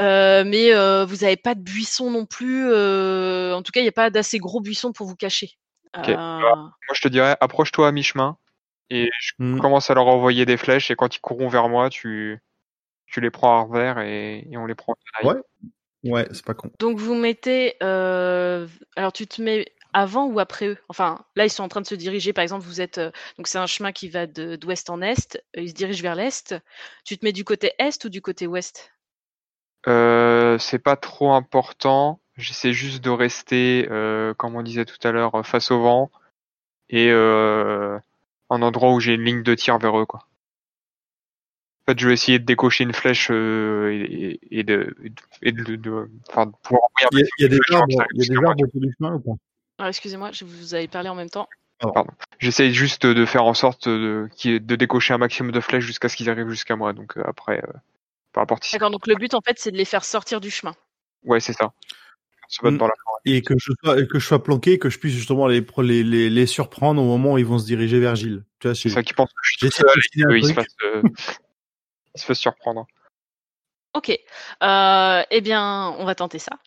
[0.00, 2.68] Euh, mais euh, vous n'avez pas de buissons non plus.
[2.72, 5.50] euh, en tout cas, il n'y a pas d'assez gros buissons pour vous cacher.
[5.96, 8.36] Euh, Moi je te dirais approche-toi à mi-chemin
[8.90, 9.58] et je Hmm.
[9.60, 12.40] commence à leur envoyer des flèches et quand ils courront vers moi tu
[13.06, 14.92] tu les prends à revers et, et on les prend.
[14.92, 15.36] en tenaille.
[15.36, 15.42] Ouais.
[16.04, 16.70] Ouais, c'est pas con.
[16.78, 20.78] Donc vous mettez, euh, alors tu te mets avant ou après eux?
[20.88, 22.32] Enfin, là ils sont en train de se diriger.
[22.32, 25.36] Par exemple, vous êtes, euh, donc c'est un chemin qui va de- d'ouest en est.
[25.56, 26.54] euh, Ils se dirigent vers l'est.
[27.04, 28.92] Tu te mets du côté est ou du côté ouest?
[29.88, 32.20] Euh, c'est pas trop important.
[32.36, 36.10] J'essaie juste de rester, euh, comme on disait tout à l'heure, euh, face au vent
[36.90, 37.98] et euh,
[38.50, 40.06] un endroit où j'ai une ligne de tir vers eux.
[40.06, 40.20] Quoi.
[41.90, 44.94] En fait, je vais essayer de décocher une flèche euh, et, et de,
[45.42, 47.74] et de, de- enfin, de pouvoir envoyer un Il y a, il y a des
[47.74, 48.50] arbres, il y a jusqu'à des moi.
[48.50, 49.32] arbres autour du chemin ou pas?
[49.78, 51.48] Alors excusez-moi, je vous avais parlé en même temps.
[52.38, 55.58] J'essaie juste de faire en sorte de, qu'il y ait- de décocher un maximum de
[55.58, 56.92] flèches jusqu'à ce qu'ils arrivent jusqu'à moi.
[56.92, 57.72] Donc euh, après, euh,
[58.34, 58.72] peu importe si.
[58.76, 58.92] D'accord.
[58.92, 60.74] Donc le but en fait, c'est de les faire sortir du chemin.
[61.24, 61.72] Ouais, c'est ça.
[62.48, 62.78] Se battre Mm.
[62.78, 63.20] dans la forêt.
[63.24, 66.04] Et que je sois, et que je sois planqué, que je puisse justement les, les,
[66.04, 68.44] les, les surprendre au moment où ils vont se diriger vers Gilles.
[68.60, 71.02] Tu vois, C'est ça qui pense que je suis seul et se fassent, euh,
[72.14, 72.86] ils se fassent surprendre.
[73.94, 74.10] Ok.
[74.62, 76.58] Euh, eh bien, on va tenter ça.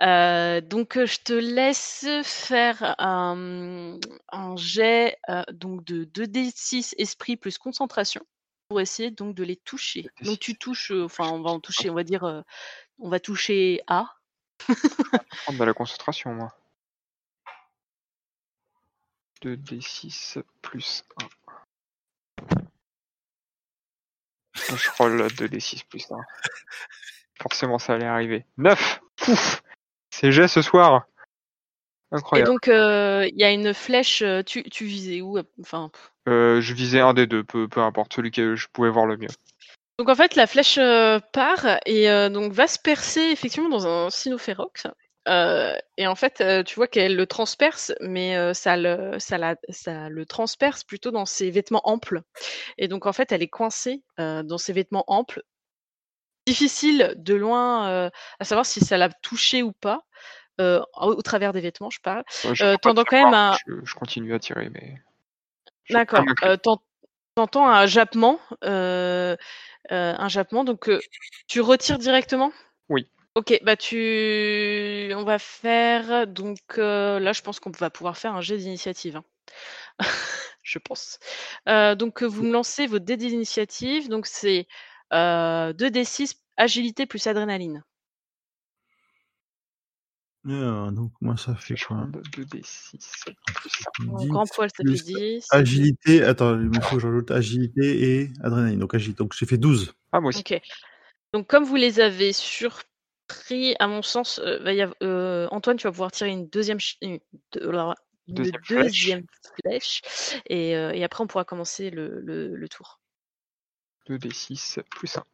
[0.00, 3.98] Euh, donc, euh, je te laisse faire un,
[4.30, 8.24] un jet euh, donc de 2d6 esprit plus concentration
[8.68, 10.08] pour essayer donc de les toucher.
[10.22, 12.44] Donc, tu touches, enfin, on va en toucher, on va dire,
[12.98, 14.06] on va toucher A.
[15.44, 16.56] prendre de la concentration, moi.
[19.42, 21.28] 2d6 plus 1.
[24.76, 26.16] Je roll 2d6 plus 1.
[27.40, 28.44] Forcément, ça allait arriver.
[28.58, 29.62] 9 Pouf
[30.10, 31.06] C'est jet ce soir
[32.12, 32.50] Et Incroyable.
[32.50, 34.22] donc, euh, il y a une flèche.
[34.22, 35.38] euh, Tu, tu visais où?
[35.38, 35.90] Euh, Enfin,
[36.28, 39.16] Euh, je visais un des deux, peu, peu importe, celui que je pouvais voir le
[39.16, 39.28] mieux.
[39.98, 43.86] Donc en fait, la flèche euh, part et euh, donc va se percer effectivement dans
[43.86, 44.86] un cynophérox.
[45.28, 49.38] Euh, et en fait, euh, tu vois qu'elle le transperce, mais euh, ça, le, ça,
[49.38, 52.22] la- ça le transperce plutôt dans ses vêtements amples.
[52.78, 55.42] Et donc en fait, elle est coincée dans ses vêtements amples.
[56.46, 60.02] Difficile de loin à savoir si ça l'a touché ou pas,
[60.58, 62.24] au, au travers des vêtements, je parle.
[62.44, 64.96] Ouais, je t'entends quand même un- Je, je continue à tirer, mais.
[65.90, 66.24] D'accord.
[67.36, 69.36] T'entends un jappement, un
[70.28, 70.64] jappement.
[70.64, 70.90] Donc,
[71.46, 72.52] tu retires directement?
[72.88, 73.08] Oui.
[73.34, 76.26] Ok, bah tu, on va faire.
[76.26, 79.16] Donc euh, là, je pense qu'on va pouvoir faire un jet d'initiative.
[79.16, 79.24] hein.
[80.62, 81.18] je pense.
[81.68, 84.08] Euh, donc euh, vous me lancez votre dé d'initiative.
[84.10, 84.66] Donc c'est
[85.14, 87.82] euh, 2d6 agilité plus adrénaline.
[90.44, 94.08] Ah, donc moi ça fait Je quoi roll 2d6 plus 1.
[94.08, 95.46] En 10 grand poil, ça fait plus 10.
[95.52, 98.80] Agilité, attends, il me faut que j'ajoute agilité et adrénaline.
[98.80, 99.94] Donc agilité, donc j'ai fait 12.
[100.10, 100.40] Ah, moi aussi.
[100.40, 100.60] Ok.
[101.32, 102.32] Donc comme vous les avez
[103.32, 106.48] surpris, à mon sens, euh, va y avoir- euh, Antoine, tu vas pouvoir tirer une
[106.48, 107.18] deuxième, une,
[107.56, 107.94] alors,
[108.28, 108.82] une Deuxième flèche.
[108.84, 109.24] deuxième
[109.60, 110.02] flèche,
[110.46, 113.00] et, euh, et après on pourra commencer le, le- le tour.
[114.06, 115.24] 2d6 plus 1.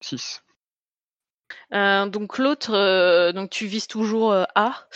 [0.00, 0.42] 6.
[1.72, 4.86] Euh, donc l'autre, euh, donc tu vises toujours euh, A,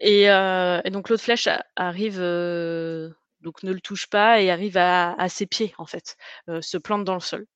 [0.00, 4.50] et, euh, et donc l'autre flèche a- arrive, euh, donc ne le touche pas et
[4.50, 6.16] arrive à, à ses pieds en fait,
[6.48, 7.46] euh, se plante dans le sol.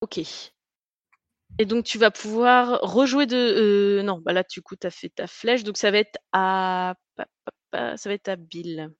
[0.00, 0.20] Ok.
[1.58, 4.90] Et donc tu vas pouvoir rejouer de, euh, non, bah là du coup tu as
[4.90, 6.94] fait ta flèche, donc ça va être à,
[7.72, 8.90] ça va être à Bill.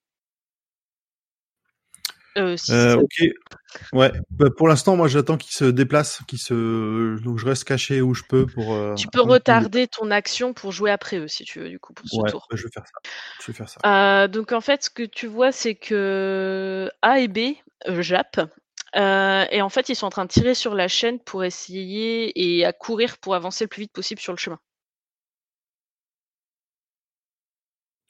[2.37, 3.23] Euh, si Euh, ok.
[3.93, 4.13] Ouais.
[4.31, 8.15] Bah, pour l'instant, moi j'attends qu'il se déplace, qu'il se, donc je reste caché où
[8.15, 8.75] je peux pour.
[8.75, 11.93] euh, tu peux retarder ton action pour jouer après eux si tu veux du coup
[11.93, 12.47] pour ce Ouais, tour.
[12.51, 13.11] bah, je vais faire ça.
[13.41, 14.29] Je vais faire ça.
[14.29, 17.39] Donc en fait, ce que tu vois, c'est que A et B
[18.01, 18.41] jappent.
[18.97, 22.33] Euh, et en fait, ils sont en train de tirer sur la chaîne pour essayer
[22.59, 24.59] et à courir pour avancer le plus vite possible sur le chemin.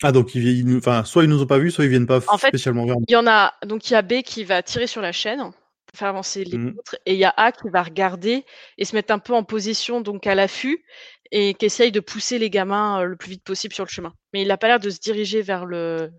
[0.03, 2.07] Ah donc ils, ils nous, enfin, soit ils nous ont pas vus, soit ils viennent
[2.07, 3.05] pas En spécialement vers nous.
[3.09, 5.39] Il y en a donc il y a B qui va tirer sur la chaîne
[5.41, 6.75] pour faire avancer les Mhm.
[6.79, 8.45] autres, et il y a A qui va regarder
[8.77, 10.85] et se mettre un peu en position donc à l'affût
[11.31, 14.13] et qui essaye de pousser les gamins euh, le plus vite possible sur le chemin.
[14.33, 16.11] Mais il n'a pas l'air de se diriger vers le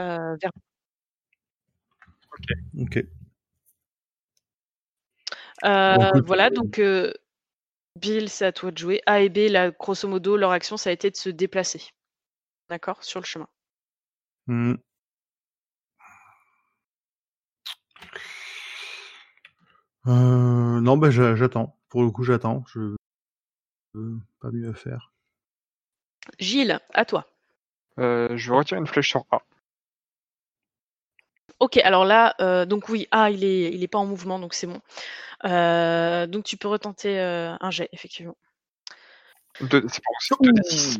[0.00, 0.50] euh, vers
[2.78, 3.04] Ok.
[5.62, 7.12] Bon, écoute, voilà, euh, donc euh,
[7.98, 9.02] Bill, c'est à toi de jouer.
[9.06, 11.90] A et B, là, grosso modo, leur action, ça a été de se déplacer.
[12.68, 13.02] D'accord?
[13.04, 13.48] Sur le chemin.
[20.06, 21.78] Euh, non, bah, j'a- j'attends.
[21.88, 22.64] Pour le coup, j'attends.
[22.72, 22.96] Je
[23.96, 25.12] euh, pas mieux à faire.
[26.38, 27.26] Gilles, à toi.
[27.98, 29.42] Euh, je vais retirer une flèche sur A.
[31.64, 34.52] Ok, alors là, euh, donc oui, A, il est, il est pas en mouvement, donc
[34.52, 34.82] c'est bon.
[35.46, 38.36] Euh, donc tu peux retenter euh, un jet, effectivement.
[39.62, 40.98] Deux- C'est pour c'est 2d6.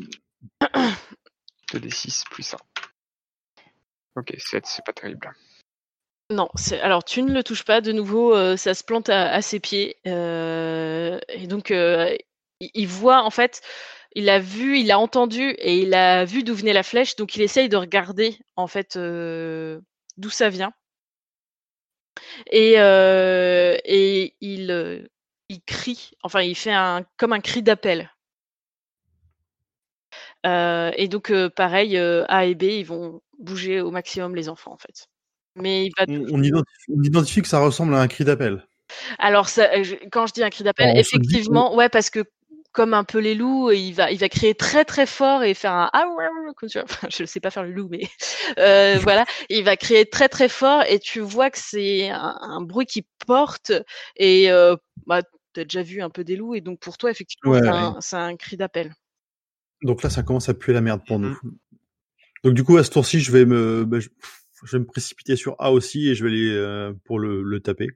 [1.70, 2.57] 2d6 plus 1.
[4.16, 5.35] Ok, 7, c'est pas terrible.
[6.31, 9.31] Non, c'est alors tu ne le touches pas de nouveau, euh, ça se plante à,
[9.33, 12.16] à ses pieds euh, et donc euh,
[12.61, 13.61] il, il voit en fait,
[14.14, 17.37] il a vu, il a entendu et il a vu d'où venait la flèche, donc
[17.37, 19.79] il essaye de regarder en fait euh,
[20.16, 20.72] d'où ça vient
[22.50, 25.07] et euh, et il euh,
[25.48, 28.11] il crie, enfin il fait un comme un cri d'appel.
[30.46, 34.79] Euh, et donc pareil, A et B, ils vont bouger au maximum les enfants en
[34.79, 35.09] fait.
[35.57, 38.66] Mais il va On, on identifie, on identifie que ça ressemble à un cri d'appel.
[39.18, 42.24] Alors, ça, je- quand je dis un cri d'appel, effectivement, ouais, parce que
[42.74, 45.72] comme un peu les loups, il va, il va crier très très fort et faire
[45.72, 46.04] un ah
[46.56, 46.84] comme tu vois.
[46.84, 48.00] Enfin, je ne sais pas faire le loup, mais
[48.58, 52.60] euh, voilà, il va crier très très fort et tu vois que c'est un, un
[52.60, 53.72] bruit qui porte
[54.16, 55.22] et euh, bah,
[55.54, 57.70] tu as déjà vu un peu des loups et donc pour toi, effectivement, Ouais, c'est
[57.70, 57.74] ouais.
[57.76, 58.92] un, c'est un cri d'appel.
[59.82, 61.38] Donc là, ça commence à puer la merde pour nous.
[61.42, 61.56] Mhm.
[62.42, 64.08] Donc du coup, à ce tour-ci, je vais me, bah, je,
[64.64, 67.60] je vais me précipiter sur A aussi et je vais aller euh, pour le, le
[67.60, 67.88] taper.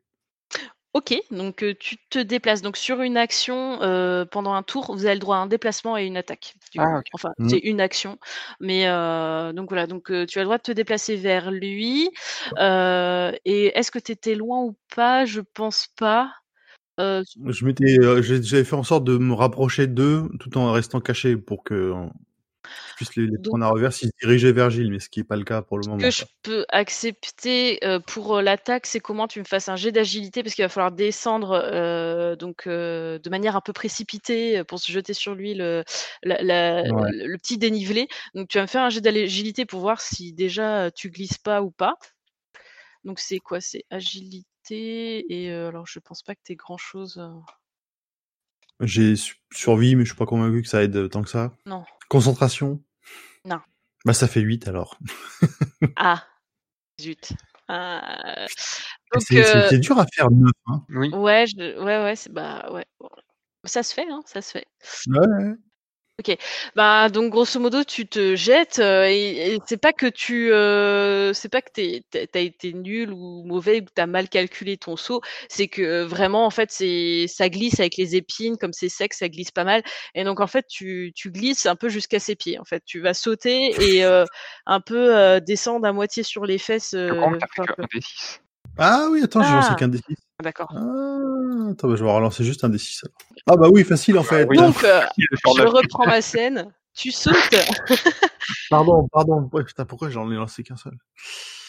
[0.98, 2.60] Ok, donc euh, tu te déplaces.
[2.60, 5.96] Donc sur une action, euh, pendant un tour, vous avez le droit à un déplacement
[5.96, 6.56] et une attaque.
[6.72, 7.00] du Ah.
[7.12, 7.48] Enfin, Mhm.
[7.50, 8.18] c'est une action.
[8.58, 12.10] Mais euh, donc voilà, donc euh, tu as le droit de te déplacer vers lui.
[12.58, 15.24] Euh, et est-ce que tu étais loin ou pas?
[15.24, 16.32] Je pense pas.
[16.98, 21.00] Euh, Je m'étais, euh, j'avais fait en sorte de me rapprocher d'eux tout en restant
[21.00, 21.94] caché pour que
[22.96, 25.36] puisse les, les à revers s'ils se dirigeaient vers Gilles, mais ce qui est pas
[25.36, 26.00] le cas pour le ce moment.
[26.02, 29.92] que je peux accepter euh, pour euh, l'attaque, c'est comment tu me fasses un jet
[29.92, 34.78] d'agilité parce qu'il va falloir descendre euh, donc euh, de manière un peu précipitée pour
[34.78, 35.84] se jeter sur lui le,
[36.22, 37.10] la- la- Ouais.
[37.12, 38.08] le, le petit dénivelé.
[38.34, 41.62] Donc tu vas me faire un jet d'agilité pour voir si déjà tu glisses pas
[41.62, 41.94] ou pas.
[43.04, 43.60] Donc c'est quoi?
[43.60, 47.22] C'est agilité et alors je pense pas que tu grand chose.
[48.80, 51.52] J'ai su- survie, mais je suis pas convaincu que ça aide tant que ça.
[51.66, 51.84] Non.
[52.08, 52.82] Concentration?
[53.44, 53.60] Non.
[54.04, 54.98] Bah ça fait 8 alors.
[55.96, 56.24] Ah
[57.00, 57.32] zut.
[57.68, 58.46] Ah,
[59.12, 60.50] donc C'est euh, dur à faire 9.
[60.66, 60.84] Hein.
[60.88, 61.10] Oui.
[61.14, 62.86] ouais, je- ouais, ouais, c'est bah ouais.
[62.98, 63.08] bon.
[63.64, 64.66] Ça se fait, hein, ça se fait.
[65.08, 65.54] Ouais,
[66.26, 66.38] ouais.
[66.74, 71.32] Bah donc grosso modo tu te jettes euh, et, et c'est pas que tu euh,
[71.32, 74.76] c'est pas que t'es- t'as t'as été nul ou mauvais ou que t'as mal calculé
[74.76, 78.72] ton saut c'est que euh, vraiment en fait c'est ça glisse avec les épines comme
[78.72, 79.82] c'est sec ça glisse pas mal
[80.14, 83.00] et donc en fait tu, tu glisses un peu jusqu'à ses pieds en fait tu
[83.00, 84.24] vas sauter et euh,
[84.66, 87.74] un peu euh, descendre à moitié sur les fesses Je crois que t'as fait enfin,
[87.74, 88.40] que un D6.
[88.80, 89.74] Ah oui, attends, j'ai lancé Ah.
[89.74, 89.88] qu'un
[90.40, 90.44] D6.
[90.44, 93.00] d'accord Ah, attends, bah, je vais relancer juste un D6.
[93.04, 93.16] alors.
[93.46, 94.46] Ah bah oui, facile en fait.
[94.48, 94.56] oui.
[94.56, 97.34] donc euh, je reprends ma scène tu sautes
[98.70, 99.48] Pardon, pardon.
[99.52, 100.94] Ouais, putain, pourquoi j'en ai lancé qu'un seul?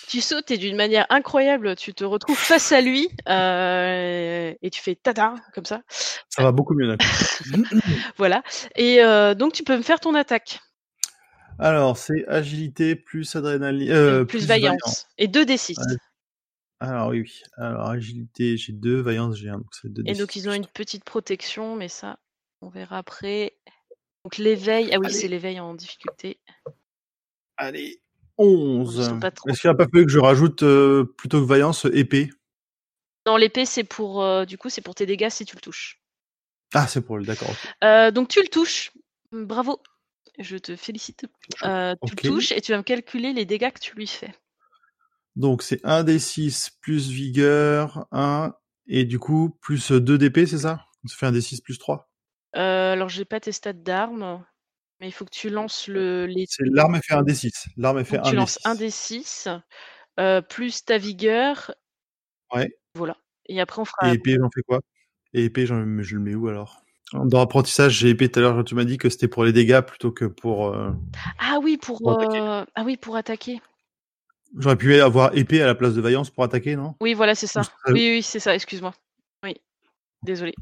[0.08, 4.82] Tu sautes et d'une manière incroyable, tu te retrouves face à lui euh, et tu
[4.82, 5.82] fais tata comme ça.
[6.30, 7.64] Ça va beaucoup mieux d'un coup.
[8.18, 8.42] Voilà.
[8.76, 10.62] Et euh, donc tu peux me faire ton attaque.
[11.60, 13.92] Alors, c'est agilité plus adrénaline.
[13.92, 15.08] Euh, plus, vaillance.
[15.20, 15.78] Et 2 d 6.
[15.78, 15.84] Ouais.
[16.80, 17.42] Alors oui, oui.
[17.58, 19.58] Alors agilité, j'ai 2, vaillance, j'ai 1.
[19.58, 22.20] Donc c'est 2 Et donc ils ont une petite protection, mais ça,
[22.62, 23.58] on verra après.
[24.24, 25.16] Donc l'éveil, ah oui, Allez.
[25.16, 26.40] c'est l'éveil en difficulté.
[27.58, 28.02] Allez,
[28.38, 29.10] Ils 11.
[29.10, 31.86] sont pas trop- Est-ce qu'il n'a pas fallu que je rajoute euh, plutôt que vaillance
[31.94, 32.30] épée?
[33.28, 36.02] Non, l'épée, c'est pour, euh, du coup, c'est pour tes dégâts si tu le touches.
[36.74, 37.26] Ah, c'est pour le.
[37.26, 37.50] D'accord.
[37.50, 37.74] ok.
[37.84, 38.92] Euh, donc tu le touches.
[39.32, 39.82] Bravo.
[40.38, 41.26] Je te félicite.
[41.66, 42.24] Euh, tu Ok.
[42.24, 44.34] le touches et tu vas me calculer les dégâts que tu lui fais.
[45.36, 48.54] Donc c'est 1 des 6 plus vigueur, 1.
[48.88, 50.86] Et du coup, plus 2 d'épée, c'est ça?
[51.06, 52.10] Ça fait un des 6 plus 3.
[52.56, 54.44] Euh, alors, j'ai pas tes stats d'armes,
[55.00, 56.46] mais il faut que tu lances le, les.
[56.60, 57.68] L'arme fait un des 6.
[57.78, 58.68] L'arme fait donc, 1 tu lances 6.
[58.68, 59.48] un des 6,
[60.50, 61.72] plus ta vigueur.
[62.54, 62.70] Ouais.
[62.96, 63.16] Voilà.
[63.48, 64.10] Et après, on fera.
[64.10, 64.80] Et épée, j'en fais quoi?
[65.34, 66.82] Et épée, j'en- je le mets où alors?
[67.14, 69.82] Dans apprentissage, j'ai épée tout à l'heure, tu m'as dit que c'était pour les dégâts
[69.82, 70.68] plutôt que pour.
[70.68, 70.92] euh,
[71.40, 72.00] Ah oui, pour.
[72.08, 73.62] Euh, Ah oui, pour attaquer.
[74.58, 76.96] J'aurais pu avoir épée à la place de vaillance pour attaquer, non?
[77.02, 77.62] Oui, voilà, c'est ça.
[77.62, 78.94] Ou ça- Oui, oui, c'est ça, excuse-moi.
[79.44, 79.56] Oui.
[80.24, 80.54] Désolé.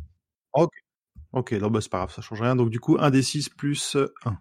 [1.34, 2.56] Ok, non, bah c'est pas grave, ça change rien.
[2.56, 3.96] Donc du coup, 1 des 6 plus
[4.26, 4.38] 1.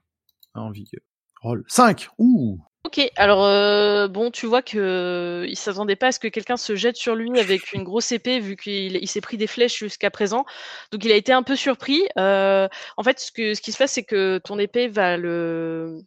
[0.55, 1.01] 1 en vigueur.
[1.43, 1.65] Roll.
[1.69, 6.21] 5 Ouh Ok, alors euh, bon, tu vois que euh, il s'attendait pas à ce
[6.21, 9.37] que quelqu'un se jette sur lui avec une grosse épée, vu qu'il il s'est pris
[9.37, 10.45] des flèches jusqu'à présent.
[10.93, 12.03] Donc il a été un peu surpris.
[12.17, 15.99] Euh, en fait, ce, que, ce qui se passe, c'est que ton épée va le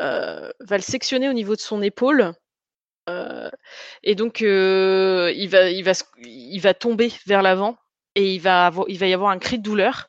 [0.00, 2.32] euh, va le sectionner au niveau de son épaule.
[3.08, 3.50] Euh,
[4.02, 7.76] et donc euh, il va il va il va tomber vers l'avant
[8.14, 10.08] et il va avoir, il va y avoir un cri de douleur.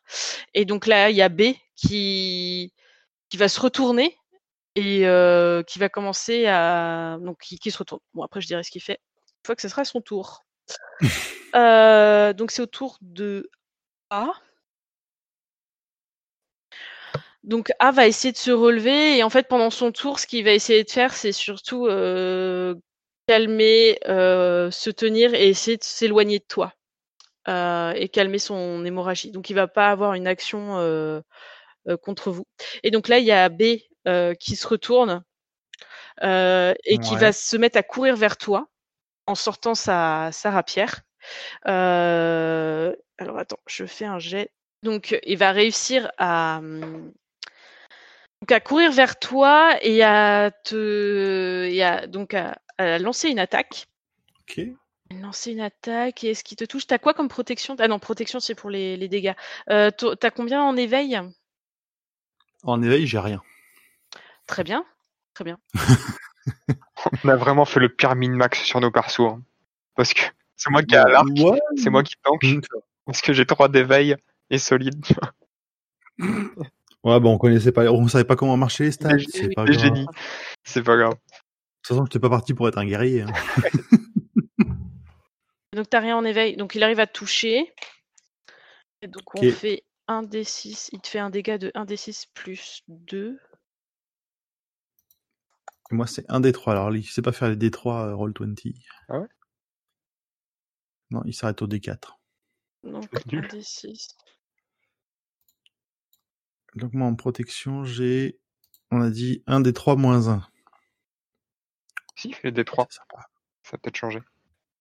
[0.54, 2.74] Et donc là, il y a B qui
[3.30, 4.18] qui va se retourner
[4.76, 8.02] et euh, qui va commencer à donc qui, qui se retourne.
[8.14, 10.46] Bon après je dirais ce qu'il fait une fois que ce sera son tour.
[12.38, 13.50] Donc c'est au tour de
[14.10, 14.32] A.
[17.44, 20.46] Donc A va essayer de se relever et en fait pendant son tour ce qu'il
[20.46, 22.76] va essayer de faire c'est surtout euh,
[23.28, 26.74] calmer, euh, se tenir et essayer de s'éloigner de toi
[27.50, 29.32] euh, et calmer son hémorragie.
[29.32, 31.22] Donc il va pas avoir une action euh,
[31.90, 32.46] euh, contre vous.
[32.84, 33.64] Et donc là il y a B
[34.08, 35.24] euh, qui se retourne
[36.24, 38.68] euh, et qui va se mettre à courir vers toi
[39.28, 41.02] en sortant sa, sa rapière.
[41.68, 44.52] Euh, alors attends, je fais un jet.
[44.84, 46.62] Donc il va réussir à,
[48.44, 53.40] donc, à courir vers toi et à te et à, donc à, à lancer une
[53.40, 53.88] attaque.
[54.42, 54.60] Ok.
[55.22, 56.26] Lancer une attaque.
[56.26, 56.86] Et est-ce qu'il te touche?
[56.86, 57.78] T'as quoi comme protection?
[57.80, 59.32] Ah non, protection c'est pour les, les dégâts.
[59.70, 61.22] Euh, t'as combien en éveil?
[62.64, 63.42] En éveil, j'ai rien.
[64.46, 64.84] Très bien,
[65.34, 65.58] très bien.
[67.24, 69.22] On a vraiment fait le pire min-max sur nos persos.
[69.22, 69.42] hein.
[69.96, 70.22] Parce que
[70.58, 71.60] c'est moi qui ai à l'arc, Ouais.
[71.78, 72.60] c'est moi qui tank, Mm.
[73.06, 74.18] parce que j'ai 3 d'éveil
[74.50, 75.06] et solide.
[77.04, 79.16] Ouais, bon, on connaissait pas, on savait pas comment marcher les stats.
[79.16, 79.78] Les- C'est pas grave.
[79.80, 80.06] génies.
[80.64, 81.14] C'est pas grave.
[81.14, 83.24] De toute façon, j'étais pas parti pour être un guerrier.
[83.24, 83.34] hein.
[85.74, 86.56] Donc t'as rien en éveil.
[86.56, 87.74] Donc il arrive à te toucher.
[89.02, 90.90] Et donc on fait 1 d6.
[90.94, 93.40] Il te fait un dégât de 1 d6 plus 2.
[95.92, 96.74] Et Moi, c'est un des trois.
[96.74, 98.74] Alors, il sait pas faire les D3 euh, Roll20.
[99.10, 99.28] Ah ouais?
[101.12, 102.18] Non, il s'arrête au D4.
[102.84, 103.48] Donc C'est 1 nul.
[103.48, 104.16] d6.
[106.76, 108.40] Donc, moi, en protection, j'ai,
[108.92, 110.48] on a dit 1 des 3 moins 1.
[112.16, 112.88] Si, il fait des 3.
[112.90, 113.28] C'est sympa.
[113.64, 114.20] Ça a peut-être changé.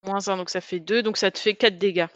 [0.05, 1.03] Moins 1, donc ça fait 2.
[1.03, 2.07] Donc ça te fait 4 dégâts.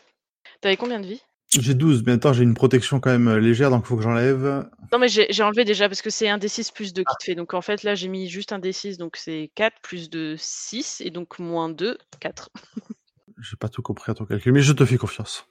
[0.60, 1.22] T'avais combien de vie?
[1.58, 4.02] J'ai 12, mais attends, j'ai une protection quand même euh, légère, donc il faut que
[4.02, 4.68] j'enlève.
[4.92, 7.24] Non mais j'ai j'ai enlevé déjà parce que c'est 1 d6 plus 2 qui te
[7.24, 7.34] fait.
[7.36, 8.98] Donc en fait là j'ai mis juste un d6.
[8.98, 11.02] Donc c'est 4 plus 2, 6.
[11.02, 12.50] Et donc moins 2, 4.
[13.38, 15.46] J'ai pas tout compris à ton calcul, mais je te fais confiance.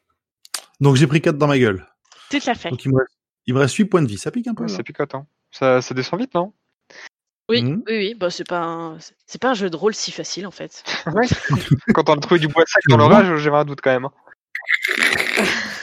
[0.81, 1.85] Donc, j'ai pris 4 dans ma gueule.
[2.31, 2.69] Tout à fait.
[2.69, 3.14] Donc, il me reste,
[3.47, 4.17] il me reste 8 points de vie.
[4.17, 4.63] Ça pique un peu.
[4.63, 5.27] Ouais, c'est picotant.
[5.51, 6.53] Ça, ça descend vite, non?
[7.49, 7.83] Oui, Mhm.
[7.87, 8.13] oui, oui.
[8.15, 8.97] Bah, c'est pas, un...
[9.27, 10.83] c'est pas un jeu de rôle si facile en fait.
[11.13, 11.27] Ouais.
[11.93, 14.05] Quand on a trouvé du bois sec dans l'orage, j'avais un doute quand même.
[14.05, 14.11] hein.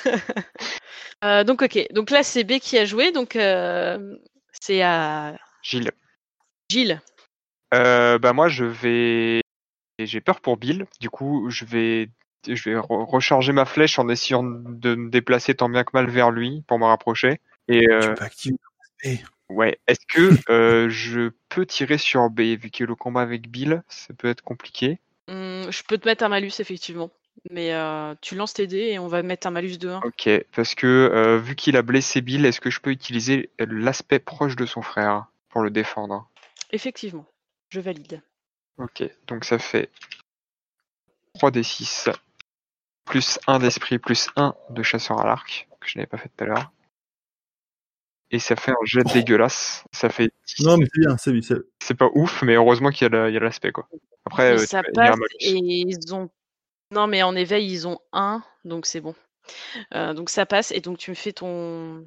[1.25, 4.17] Euh, donc ok, donc là c'est B qui a joué, donc euh,
[4.61, 5.93] c'est à Gilles.
[6.69, 7.01] Gilles.
[7.73, 9.41] Euh, bah moi je vais
[10.01, 10.87] j'ai peur pour Bill.
[11.01, 12.11] Du coup je vais
[12.49, 16.11] je vais re- recharger ma flèche en essayant de me déplacer tant bien que mal
[16.11, 17.41] vers lui pour me rapprocher.
[17.69, 18.59] Et euh, Tu peux activer.
[19.49, 23.83] Ouais, est-ce que euh, je peux tirer sur B vu que le combat avec Bill
[23.89, 24.99] ça peut être compliqué?
[25.29, 27.11] Hum, je peux te mettre un malus effectivement,
[27.51, 30.01] mais euh, tu lances tes dés et on va mettre un malus de 1.
[30.05, 34.19] Ok, parce que euh, vu qu'il a blessé Bill, est-ce que je peux utiliser l'aspect
[34.19, 36.29] proche de son frère pour le défendre?
[36.71, 37.27] Effectivement,
[37.69, 38.23] je valide.
[38.79, 39.91] Ok, donc ça fait
[41.39, 42.11] 3d6
[43.05, 46.45] plus 1 d'esprit plus 1 de chasseur à l'arc, que je n'avais pas fait tout
[46.45, 46.73] à l'heure.
[48.33, 49.13] Et ça fait un jet Oh.
[49.13, 49.85] dégueulasse.
[49.93, 50.65] Ça fait 10.
[50.67, 51.43] Non, mais c'est bien, c'est bien.
[51.81, 53.89] c'est- pas ouf, mais heureusement qu'il y a l'aspect quoi.
[54.25, 56.31] Après, euh, ça un passe et ils ont.
[56.91, 59.15] Non mais en éveil ils ont 1, donc c'est bon.
[59.95, 62.07] Euh, donc ça passe et donc tu me fais ton.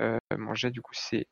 [0.00, 1.26] Euh, mon jet du coup c'est.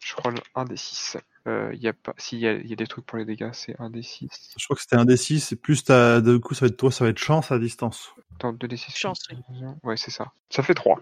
[0.00, 1.16] Je roll 1 des 6.
[1.46, 2.12] Euh, il y a pas.
[2.18, 4.52] S'il y, a- y a des trucs pour les dégâts, c'est 1 des 6.
[4.58, 7.04] Je crois que c'était un D6, et plus de coup, ça va être toi, ça
[7.04, 8.12] va être chance à distance.
[8.34, 8.96] Attends, 2 des 6.
[8.96, 9.36] Chance, oui.
[9.82, 10.32] Ouais, c'est ça.
[10.50, 11.00] Ça fait 3.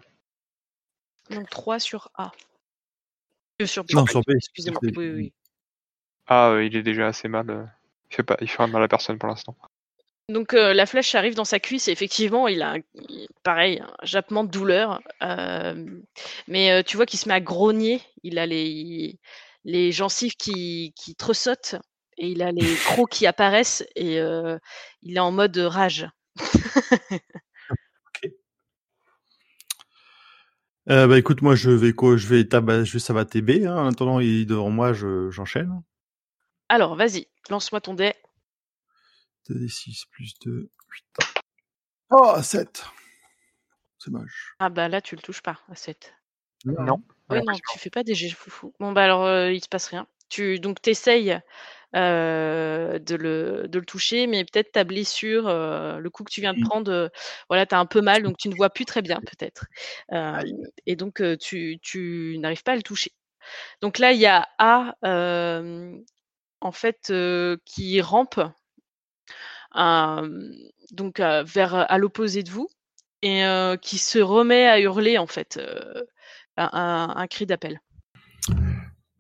[1.31, 2.33] Donc 3 sur A.
[3.61, 3.93] Euh, sur B.
[3.95, 4.31] Non, sur B.
[4.37, 4.81] Excusez-moi.
[4.83, 4.97] Sur B.
[4.99, 5.33] Oui, oui, oui.
[6.27, 7.51] Ah, euh, il est déjà assez mal.
[7.51, 7.65] euh.
[8.11, 9.57] Il fait pas, il fait mal à personne pour l'instant.
[10.29, 13.81] Donc euh, la flèche arrive dans sa cuisse et effectivement il a un- il- pareil
[13.81, 15.85] un jappement de douleur, euh,
[16.47, 18.01] mais euh, tu vois qu'il se met à grogner.
[18.23, 19.19] Il a les
[19.65, 21.75] les gencives qui qui tresautent
[22.19, 24.59] et il a les crocs qui apparaissent et euh,
[25.03, 26.07] il est en mode rage.
[30.91, 33.65] Euh, bah écoute, moi je vais quoi Je vais tabac, je vais sabater B.
[33.67, 33.77] Hein.
[33.77, 35.83] En attendant, il est devant moi, je, j'enchaîne.
[36.69, 38.15] Alors vas-y, lance-moi ton dé.
[39.49, 41.05] 2d6 plus 2, 8.
[42.11, 42.85] Oh, 7
[43.99, 44.55] C'est moche.
[44.59, 46.15] Ah bah là tu le touches pas à 7.
[46.65, 47.03] Non.
[47.31, 48.73] Oui non, tu fais pas des jets foufou.
[48.79, 50.07] Bon bah alors euh, il se passe rien.
[50.29, 51.39] Tu donc t'essayes
[51.97, 56.41] euh, de, le, de le toucher, mais peut-être ta blessure, euh, le coup que tu
[56.41, 56.69] viens de Mmh.
[56.69, 57.09] prendre, euh,
[57.49, 59.67] voilà, tu as un peu mal, donc tu ne vois plus très bien peut-être.
[60.87, 63.13] Et donc tu, tu n'arrives pas à le toucher.
[63.83, 64.95] Donc là, il y a A,
[66.61, 67.13] en fait,
[67.65, 68.41] qui rampe
[70.91, 72.69] donc vers à l'opposé de vous
[73.23, 73.43] et
[73.83, 75.61] qui se remet à hurler en fait
[76.57, 77.81] un, un- un cri d'appel.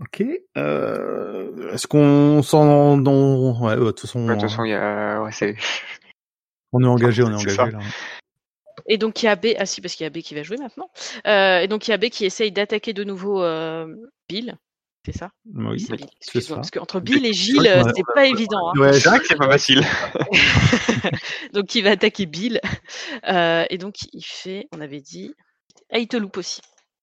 [0.02, 0.24] Ok.
[0.56, 2.98] Euh, Est-ce qu'on s'en...
[2.98, 5.22] dans- Ouais, de toute façon, Ouais, de toute façon, il y a.
[5.22, 5.56] Ouais, c'est.
[6.72, 7.78] on est engagé, on est engagé là.
[8.88, 10.42] Et donc il y a B, ah si parce qu'il y a B qui va
[10.42, 10.90] jouer maintenant.
[11.26, 13.86] Euh, et donc il y a B qui essaye d'attaquer de nouveau euh,
[14.28, 14.56] Bill,
[15.06, 15.30] c'est ça?
[15.54, 16.06] Oui, c'est Bill.
[16.20, 18.70] Excuse-moi, parce qu'entre Bill et Gilles, ouais, c'est pas évident.
[18.74, 18.80] hein.
[18.80, 19.82] Ouais, C'est vrai que c'est pas facile.
[21.52, 22.60] donc il va attaquer Bill.
[23.28, 25.34] Euh, et donc il fait, on avait dit,
[25.92, 26.60] ah, il te loupe aussi.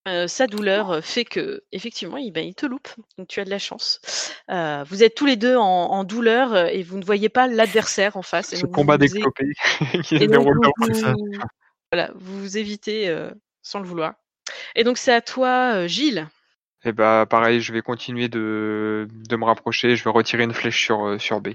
[0.09, 2.87] Euh, sa douleur fait que, effectivement, il, ben, il te loupe.
[3.17, 4.01] Donc tu as de la chance.
[4.49, 7.47] Euh, vous êtes tous les deux en, en douleur euh, et vous ne voyez pas
[7.47, 8.53] l'adversaire en face.
[8.53, 9.51] Et Ce combat vous é- d'éclopés
[10.03, 11.13] qui et se donc, déroule vous, ça.
[11.91, 13.29] voilà, vous vous évitez euh,
[13.61, 14.15] sans le vouloir.
[14.75, 16.27] Et donc c'est à toi, euh, Gilles.
[16.85, 20.81] Et bah pareil, je vais continuer de, de me rapprocher, je vais retirer une flèche
[20.85, 21.49] sur, euh, sur B.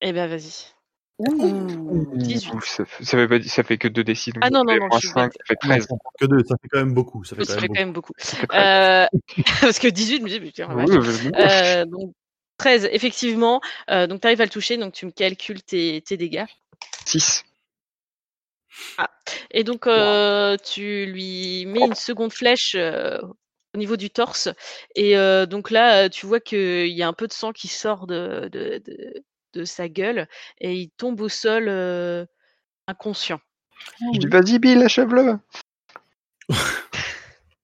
[0.00, 0.72] Eh ben vas-y.
[1.18, 2.52] Ouh, 18.
[2.54, 4.32] Ouf, ça, fait- ça fait pas, ça fait que 2 d6.
[4.34, 5.88] Donc Ah non, non, non, je suis 5, ça fait 13.
[5.90, 7.24] Non, que deux, ça fait quand même beaucoup.
[7.24, 7.74] Ça fait Oui, quand ça même fait beaucoup.
[7.76, 8.12] quand même beaucoup.
[8.18, 8.62] Ça fait 13.
[8.62, 9.18] Euh,
[9.62, 11.30] parce que 18, je me dis, putain, Oui, oui.
[11.36, 12.12] Euh, donc
[12.58, 13.60] 13, effectivement.
[13.90, 16.46] Euh, donc tu arrives à le toucher, donc tu me calcules tes, tes dégâts.
[17.06, 17.44] 6.
[19.50, 23.18] Et donc euh, tu lui mets une seconde flèche euh,
[23.74, 24.48] au niveau du torse.
[24.94, 28.06] Et euh, donc là, tu vois qu'il y a un peu de sang qui sort
[28.06, 29.14] de, de, de,
[29.52, 30.28] de sa gueule
[30.60, 32.26] et il tombe au sol euh,
[32.86, 33.40] inconscient.
[34.14, 35.38] Je dis vas-y Bill, achève-le.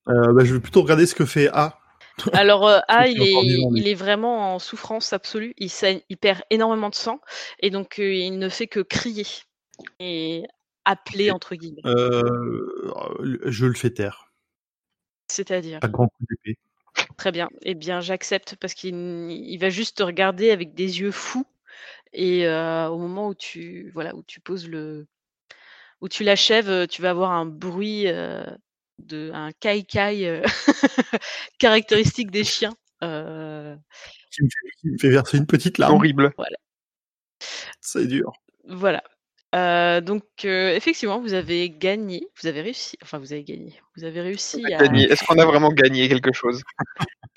[0.06, 1.78] Euh, bah, je vais plutôt regarder ce que fait A.
[2.34, 5.54] Alors euh, A, il est vivant, il est vraiment en souffrance absolue.
[5.56, 7.20] Il, saigne- il perd énormément de sang
[7.60, 9.26] et donc euh, il ne fait que crier
[10.00, 10.44] et
[10.84, 11.80] appeler entre guillemets.
[11.86, 14.30] Euh, je le fais taire.
[15.28, 15.80] C'est-à-dire?
[15.80, 16.58] Pas grand coup d'épée.
[17.16, 17.48] Très bien.
[17.62, 21.46] Eh bien, j'accepte parce qu'il il va juste te regarder avec des yeux fous.
[22.14, 25.06] Et euh, au moment où tu, voilà, où tu poses le,
[26.00, 28.44] où tu l'achèves, tu vas avoir un bruit euh,
[28.98, 30.42] de un kai-kai euh,
[31.58, 32.74] caractéristique des chiens.
[33.02, 33.76] Euh,
[34.30, 35.94] Qui me, fait, qui me fait verser une petite larme.
[35.94, 36.32] Horrible.
[37.80, 38.32] C'est dur.
[38.64, 39.02] voilà.
[39.54, 42.98] Euh, donc euh, effectivement, vous avez gagné, vous avez réussi.
[43.02, 43.80] Enfin, vous avez gagné.
[43.96, 44.82] Vous avez réussi à.
[44.84, 46.62] Est-ce qu'on a vraiment gagné quelque chose?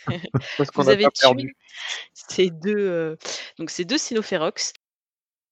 [0.10, 1.56] Est-ce qu'on Vous a avez pas tué perdu
[2.14, 3.16] ces deux, euh,
[3.58, 4.74] donc ces deux cynophérox.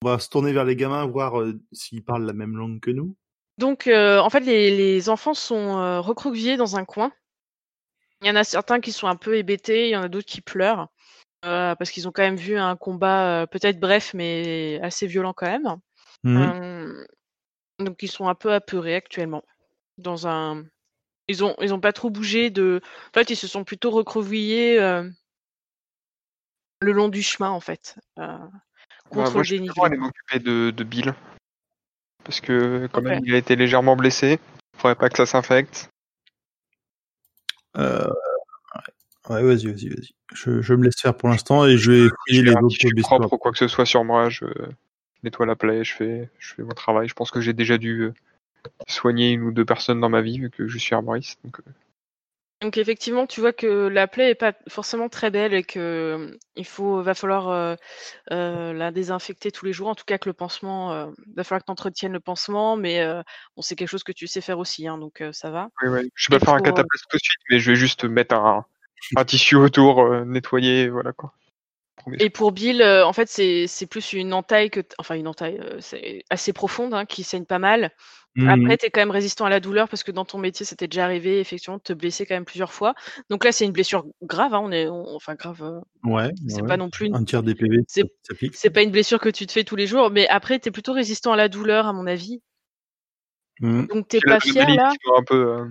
[0.04, 2.92] On va se tourner vers les gamins, voir euh, s'ils parlent la même langue que
[2.92, 3.16] nous.
[3.58, 7.12] Donc, euh, en fait, les, les enfants sont euh, recroquevillés dans un coin.
[8.22, 10.28] Il y en a certains qui sont un peu hébétés, il y en a d'autres
[10.28, 10.88] qui pleurent,
[11.46, 15.34] euh, parce qu'ils ont quand même vu un combat euh, peut-être bref, mais assez violent
[15.34, 15.76] quand même.
[16.24, 16.42] Mhm.
[16.42, 17.06] Euh,
[17.80, 19.44] donc, ils sont un peu apeurés actuellement.
[19.98, 20.66] Dans un,
[21.28, 22.82] ils ont, ils ont pas trop bougé de.
[23.10, 25.10] En fait, ils se sont plutôt recroquevillés euh,
[26.82, 28.50] le long du chemin, en fait, euh, Bah,
[29.10, 29.86] contre Moi, le je vais dénivelé.
[29.86, 31.14] aller m'occuper de, de Bill.
[32.24, 34.40] Parce que quand même, il a été légèrement blessé.
[34.78, 35.90] Faudrait pas que ça s'infecte.
[37.78, 38.08] Euh,
[39.30, 40.10] ouais, vas-y, vas-y, vas-y.
[40.34, 42.62] Je, je me laisse faire pour l'instant et je vais fouiller Je les autres
[42.96, 43.18] bestiaux.
[43.20, 44.30] propre ou quoi que ce soit sur moi.
[44.30, 44.46] Je
[45.24, 47.08] nettoie la plaie, je fais, je fais mon travail.
[47.08, 48.14] Je pense que j'ai déjà dû euh,
[48.88, 51.40] soigner une ou deux personnes dans ma vie vu que je suis arboriste.
[51.44, 51.72] Donc, euh,
[52.62, 56.38] Donc effectivement, tu vois que la plaie est pas forcément très belle et que euh,
[56.56, 57.76] il faut, va falloir euh,
[58.32, 59.90] euh, la désinfecter tous les jours.
[59.90, 63.06] En tout cas, que le pansement, euh, va falloir que tu entretiennes le pansement, mais
[63.56, 65.70] bon, c'est quelque chose que tu sais faire aussi, hein, donc ça va.
[65.84, 66.10] ouais, ouais.
[66.16, 68.66] Je vais pas faire un cataplasme tout de suite, mais je vais juste mettre un,
[69.16, 71.34] un tissu autour, nettoyer, voilà quoi.
[72.20, 76.54] Et pour Bill, en fait, c'est plus une entaille que, enfin une entaille, c'est assez
[76.54, 77.92] profonde, hein, qui saigne pas mal.
[78.48, 80.88] Après, tu es quand même résistant à la douleur parce que dans ton métier, c'était
[80.88, 82.94] déjà arrivé effectivement de te blesser quand même plusieurs fois.
[83.30, 85.64] Donc là, c'est une blessure grave, hein, on est, on- enfin grave.
[85.64, 86.68] euh, Ouais, c'est ouais.
[86.68, 89.52] pas non plus une un tiers des PV, c'est- pas une blessure que tu te
[89.52, 92.06] fais tous les jours, mais après, tu es plutôt résistant à la douleur, à mon
[92.08, 92.42] avis.
[93.62, 93.88] Mhm.
[93.88, 95.54] Donc, t'es pas fier là, un peu.
[95.54, 95.66] euh,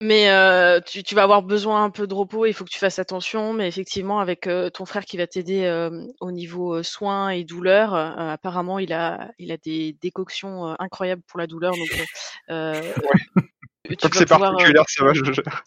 [0.00, 2.46] mais euh, tu, tu vas avoir besoin un peu de repos.
[2.46, 3.52] Il faut que tu fasses attention.
[3.52, 7.94] Mais effectivement, avec euh, ton frère qui va t'aider euh, au niveau soins et douleurs,
[7.94, 11.72] euh, apparemment, il a, il a des décoctions euh, incroyables pour la douleur.
[11.72, 15.64] Donc, tu, c'est pouvoir, euh, particulier, ça va, je gère.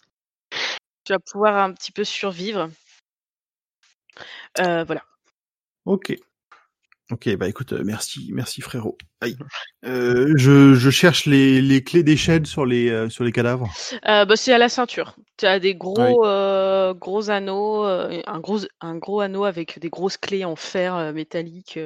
[1.04, 2.70] tu vas pouvoir un petit peu survivre.
[4.60, 5.04] Euh, voilà.
[5.86, 6.16] Ok.
[7.10, 8.98] Ok, bah écoute, euh, merci, merci frérot.
[9.22, 9.38] Aïe.
[9.86, 13.70] Euh, je, je cherche les, les clés d'échelle sur les euh, sur les cadavres.
[14.08, 15.16] Euh, bah, c'est à la ceinture.
[15.38, 16.22] Tu as des gros,
[16.96, 21.80] gros anneaux, un, gros, un gros anneau avec des grosses clés en fer métallique,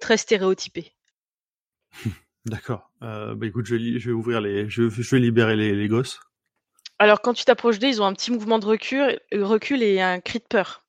[0.00, 0.92] très stéréotypé.
[2.44, 2.90] D'accord.
[3.00, 5.88] Bah écoute, je vais, li- je vais ouvrir les, je, je vais libérer les, les
[5.88, 6.20] gosses.
[6.98, 10.20] Alors, quand tu t'approches d'eux, ils ont un petit mouvement de recul, recul et un
[10.20, 10.83] cri de peur.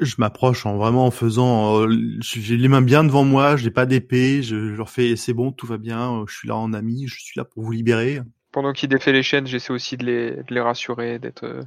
[0.00, 1.88] Je m'approche en vraiment en faisant, euh,
[2.20, 5.52] j'ai les mains bien devant moi, j'ai pas d'épée, je, je leur fais c'est bon,
[5.52, 8.20] tout va bien, euh, je suis là en ami, je suis là pour vous libérer.
[8.50, 11.44] Pendant qu'il défait les chaînes, j'essaie aussi de les, de les rassurer, d'être.
[11.44, 11.62] euh,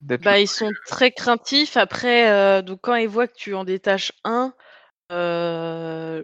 [0.00, 1.76] Bah, ils sont très craintifs.
[1.76, 4.52] Après, euh, donc quand ils voient que tu en détaches un,
[5.12, 6.22] euh,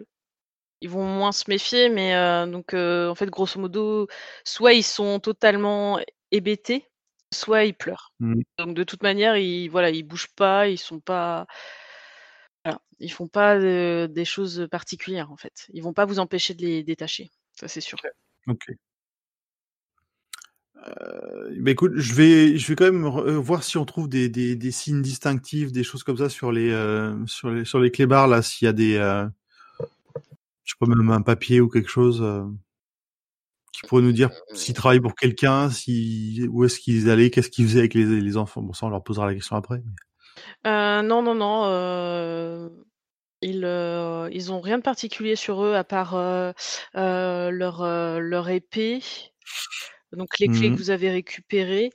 [0.81, 1.89] ils vont moins se méfier.
[1.89, 4.07] Mais euh, donc, euh, en fait, grosso modo,
[4.43, 5.99] soit ils sont totalement
[6.31, 6.85] hébétés,
[7.33, 8.13] soit ils pleurent.
[8.19, 8.43] Mhm.
[8.57, 11.45] Donc, de toute manière, ils voilà, ils bougent pas, ils sont pas,
[12.63, 13.57] voilà, ils font pas
[14.07, 15.67] des choses particulières en fait.
[15.73, 17.97] Ils vont pas vous empêcher de les détacher, ça c'est sûr.
[18.47, 18.67] Ok.
[20.85, 24.29] Euh, bah écoute, je vais, je vais quand même euh, voir si on trouve des,
[24.29, 27.91] des, des signes distinctifs, des choses comme ça sur les, euh, sur les, sur les
[27.91, 29.27] clébards là, s'il y a des, euh,
[30.63, 32.23] je sais pas même un papier ou quelque chose
[33.81, 37.65] qui pourrait nous dire s'ils travaillent pour quelqu'un, si, où est-ce qu'ils allaient, qu'est-ce qu'ils
[37.67, 38.61] faisaient avec les, les enfants?
[38.61, 39.77] Bon, ça on leur posera la question après.
[39.83, 41.63] mais- Euh, non, non, non.
[41.65, 42.69] euh,
[43.41, 46.51] Ils, euh, ils ont rien de particulier sur eux à part euh,
[46.95, 49.01] euh, leur, euh, leur épée.
[50.11, 51.91] Donc les clés que vous avez récupérées.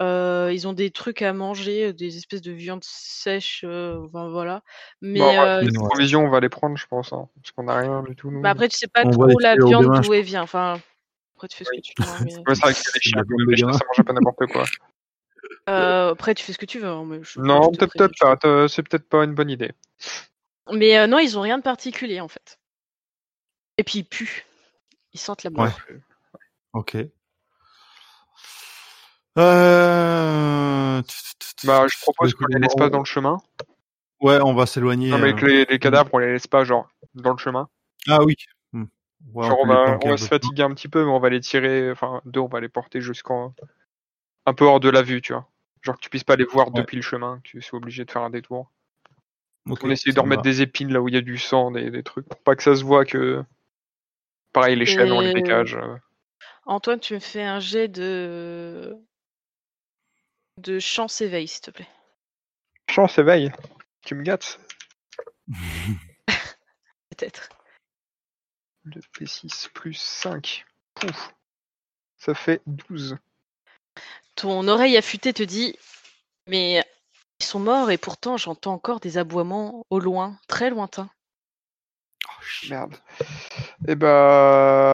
[0.00, 3.62] Euh, ils ont des trucs à manger, des espèces de viande sèche.
[3.66, 4.62] euh, enfin, voilà.
[5.00, 7.78] Mais Bon, euh, les provisions, on va les prendre, je pense, hein, parce qu'on n'a
[7.78, 8.30] rien du tout.
[8.30, 8.40] Nous.
[8.40, 10.42] bah, après, tu sais pas On trop la viande d'où elle vient.
[10.42, 10.80] Enfin,
[11.36, 11.82] après, tu fais ce Oui.
[11.82, 12.08] que tu veux.
[12.08, 13.22] hein, mais- Ouais, c'est vrai que les chiens,
[13.56, 14.64] chiens, ça mange pas n'importe quoi.
[15.68, 17.04] Euh, après, tu fais ce que tu veux.
[17.04, 18.68] mais je- Non, peut-être peut-être pas.
[18.68, 19.72] C'est peut-être pas une bonne idée.
[20.72, 22.58] Mais euh, non, ils ont rien de particulier en fait.
[23.78, 24.44] Et puis ils puent.
[25.12, 25.64] Ils sentent la mort.
[25.66, 25.72] Ouais.
[26.72, 26.96] Ok.
[29.38, 31.02] Euh...
[31.64, 33.38] Bah, je propose qu'on les laisse pas dans le chemin.
[34.20, 35.10] Ouais, on va s'éloigner.
[35.10, 37.68] Non, mais euh, que les, les cadavres, on les laisse pas, genre, dans le chemin.
[38.08, 38.34] Ah oui.
[39.34, 42.20] Genre, on va, on se fatiguer un petit peu, mais on va les tirer, enfin,
[42.24, 43.54] deux, on va les porter jusqu'en.
[44.46, 45.48] un peu hors de la vue, tu vois.
[45.82, 46.74] Genre que tu puisses pas les voir Ouais.
[46.80, 48.70] depuis le chemin, que tu sois obligé de faire un détour.
[49.68, 50.50] On essaie de remettre va.
[50.50, 52.62] des épines là où il y a du sang, des, des trucs, pour pas que
[52.62, 53.42] ça se voit que.
[54.52, 55.74] Pareil, les chaînes, on les Et- dégage.
[55.74, 55.96] euh.
[56.66, 58.96] Antoine, tu me fais un jet de
[60.58, 61.88] de chance éveil, s'il te plaît.
[62.90, 63.52] Chance, éveil.
[64.02, 64.58] Tu me gâtes?
[67.10, 67.48] Peut-être.
[68.86, 70.64] Le P6 plus 5.
[70.94, 71.34] Pouf.
[72.18, 73.16] Ça fait 12.
[74.36, 75.76] Ton oreille affûtée te dit
[76.46, 76.84] Mais
[77.40, 81.10] ils sont morts et pourtant j'entends encore des aboiements au loin, très lointains.
[82.70, 82.94] Merde.
[83.88, 84.92] Et bah.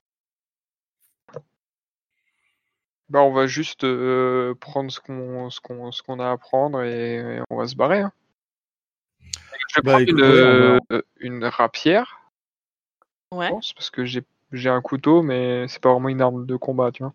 [3.11, 6.83] Bah, on va juste euh, prendre ce qu'on ce qu'on ce qu'on a à prendre
[6.83, 8.01] et, et on va se barrer.
[8.01, 8.13] hein.
[9.21, 10.25] Je vais Bah, prendre écoute, une,
[10.93, 12.22] euh, une rapière,
[13.33, 13.47] Ouais.
[13.47, 14.23] je pense, parce que j'ai
[14.53, 17.15] j'ai un couteau, mais c'est pas vraiment une arme de combat, tu vois.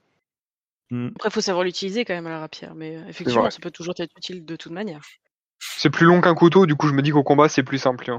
[0.90, 1.10] Hmm.
[1.16, 3.52] Après, il faut savoir l'utiliser quand même à la rapière, mais euh, effectivement, vrai.
[3.52, 5.02] ça peut toujours être utile de toute manière.
[5.60, 8.18] C'est plus long qu'un couteau, du coup je me dis qu'au combat c'est plus simple.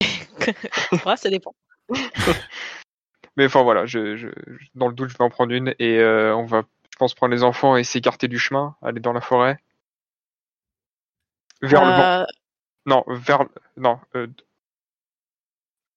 [1.04, 1.54] Ouais, ça dépend.
[3.36, 5.98] Mais enfin voilà, je, je, je- dans le doute je vais en prendre une et
[5.98, 9.20] euh, on va, je pense, prendre les enfants et s'écarter du chemin, aller dans la
[9.20, 9.58] forêt.
[11.62, 12.02] Vers le vent.
[12.02, 12.24] Euh,
[12.86, 13.44] Non, vers
[13.76, 14.26] non, euh,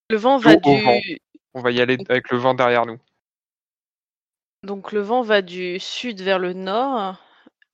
[0.10, 1.00] le vent va du vent.
[1.54, 3.00] on va y aller avec le vent derrière nous.
[4.64, 7.18] donc le vent va du sud vers le nord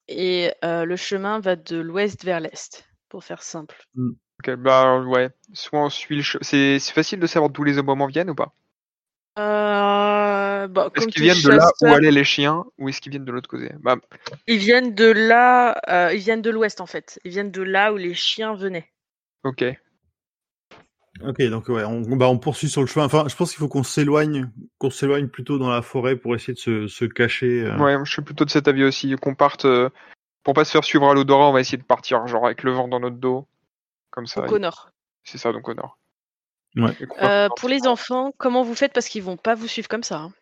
[0.07, 3.75] et euh, le chemin va de l'ouest vers l'est, pour faire simple.
[4.39, 7.77] Ok, bah ouais, soit on suit le che- c'est c'est facile de savoir d'où les
[7.77, 8.53] aboiements viennent ou pas?
[9.39, 13.25] Euh, bah, Est-ce qu'ils viennent de là où allaient les chiens ou est-ce qu'ils viennent
[13.25, 13.69] de l'autre côté?
[13.79, 13.97] Bah
[14.47, 17.19] Ils viennent de là, euh, ils viennent de l'ouest en fait.
[17.23, 18.87] Ils viennent de là où les chiens venaient.
[19.43, 19.63] ok.
[21.23, 23.05] Ok, donc ouais, on, bah, on poursuit sur le chemin.
[23.05, 26.53] Enfin, je pense qu'il faut qu'on s'éloigne, qu'on s'éloigne plutôt dans la forêt pour essayer
[26.53, 27.61] de se, se cacher.
[27.63, 27.77] euh.
[27.77, 29.89] Ouais, je suis plutôt de cet avis aussi, qu'on parte euh,
[30.43, 32.71] pour pas se faire suivre à l'odorat, on va essayer de partir genre avec le
[32.73, 33.47] vent dans notre dos,
[34.11, 34.41] comme ça.
[34.41, 34.89] Donc au nord.
[35.23, 35.97] C'est ça donc au nord.
[36.75, 36.91] Ouais.
[37.23, 40.17] Euh, pour les enfants, comment vous faites parce qu'ils vont pas vous suivre comme ça.
[40.19, 40.33] hein.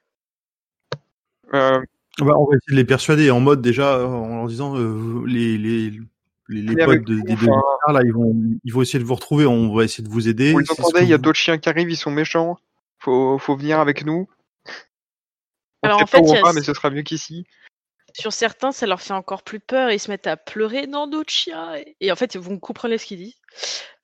[1.54, 1.80] Euh,
[2.20, 5.58] Bah, on va essayer de les persuader en mode déjà en leur disant euh, les
[5.58, 6.00] les
[6.50, 7.94] les, les potes de, des deux enfin.
[7.94, 9.46] là ils vont ils vont essayer de vous retrouver.
[9.46, 10.52] On va essayer de vous aider.
[10.52, 12.58] vous les entendez, il y a d'autres chiens qui arrivent, ils sont méchants.
[13.00, 14.30] Faut, faut venir avec nous.
[15.82, 17.46] Alors, en pas fait, va, mais ce sera mieux qu'ici.
[18.14, 20.86] Sur certains, ça leur fait encore plus peur et ils se mettent à pleurer.
[20.86, 21.74] Non, d'autres chiens.
[22.00, 23.42] Et, en fait, vous comprenez ce qu'ils disent,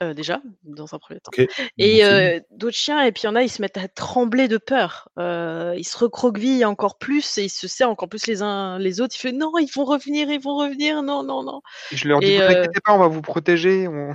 [0.01, 1.31] euh, déjà, dans un premier temps.
[1.77, 2.03] Et Merci.
[2.03, 4.57] euh, d'autres chiens, et puis il y en a, ils se mettent à trembler de
[4.57, 5.09] peur.
[5.19, 8.99] Euh, ils se recroquevillent encore plus et ils se serrent encore plus les uns les
[8.99, 9.15] autres.
[9.15, 11.03] Il fait non, ils vont revenir, ils vont revenir.
[11.03, 11.61] Non, non, non.
[11.91, 13.87] Je leur dis, Et, vous inquiétez pas, on va vous protéger.
[13.87, 14.13] On,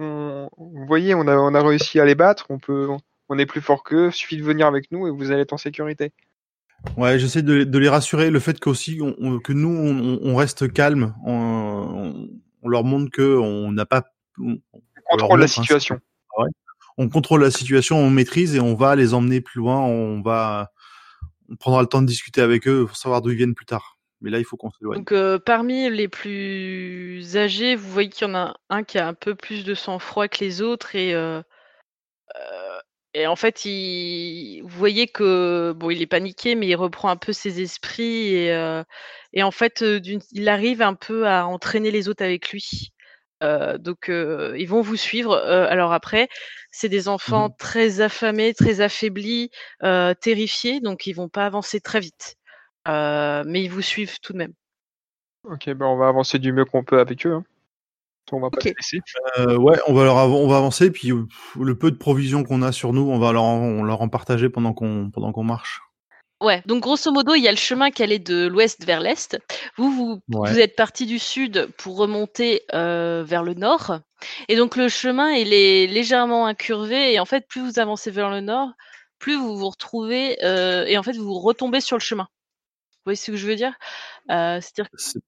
[0.00, 2.46] on- vous voyez, on a, on a réussi à les battre.
[2.48, 2.88] On peut,
[3.28, 4.10] on est plus fort qu'eux.
[4.10, 6.10] Suffit de venir avec nous et vous allez être en sécurité.
[6.96, 8.30] Ouais, j'essaie de, de les rassurer.
[8.30, 12.28] Le fait qu'aussi on, on- que nous on, on reste calme, on,
[12.64, 14.04] leur montre que on n'a pas,
[14.38, 16.00] on, On contrôle la montre, hein, situation.
[16.98, 19.78] on contrôle la situation, on maîtrise et on va les emmener plus loin.
[19.80, 20.70] On va,
[21.50, 23.98] on prendra le temps de discuter avec eux pour savoir d'où ils viennent plus tard.
[24.22, 24.98] Mais là, il faut qu'on s'éloigne.
[24.98, 29.06] Donc euh, parmi les plus âgés, vous voyez qu'il y en a un qui a
[29.08, 31.40] un peu plus de sang-froid que les autres et euh,
[32.36, 32.69] euh,
[33.14, 37.16] et en fait, il, vous voyez que bon, il est paniqué, mais il reprend un
[37.16, 38.84] peu ses esprits et euh,
[39.32, 40.00] et en fait, euh,
[40.32, 42.92] il arrive un peu à entraîner les autres avec lui.
[43.42, 45.34] Euh, donc euh, ils vont vous suivre.
[45.36, 46.28] Alors après,
[46.70, 47.54] c'est des enfants Mhm.
[47.58, 49.50] très affamés, très affaiblis,
[50.20, 52.36] terrifiés, donc ils vont pas avancer très vite.
[52.86, 54.54] Mais ils vous suivent tout de même.
[55.44, 57.34] Ok, ben on va avancer du mieux qu'on peut avec eux.
[57.34, 57.44] hein.
[58.32, 58.64] On va pas Ok.
[58.64, 59.00] les laisser.
[59.38, 61.26] Euh, ouais, on va leur av- on va avancer puis euh,
[61.60, 64.08] le peu de provisions qu'on a sur nous, on va leur en, on leur en
[64.08, 65.80] partager pendant qu'on pendant qu'on marche.
[66.42, 69.38] Ouais, donc grosso modo, il y a le chemin qui allait de l'ouest vers l'est.
[69.76, 70.50] Vous, vous, Ouais.
[70.50, 73.98] vous êtes parti du sud pour remonter euh, vers le nord.
[74.48, 77.12] Et donc le chemin, il est légèrement incurvé.
[77.12, 78.70] Et en fait, plus vous avancez vers le nord,
[79.18, 82.24] plus vous vous retrouvez euh, et en fait, vous retombez sur le chemin.
[82.24, 83.74] Vous voyez ce que je veux dire?
[84.30, 85.20] Euh, C'est-à-dire C'est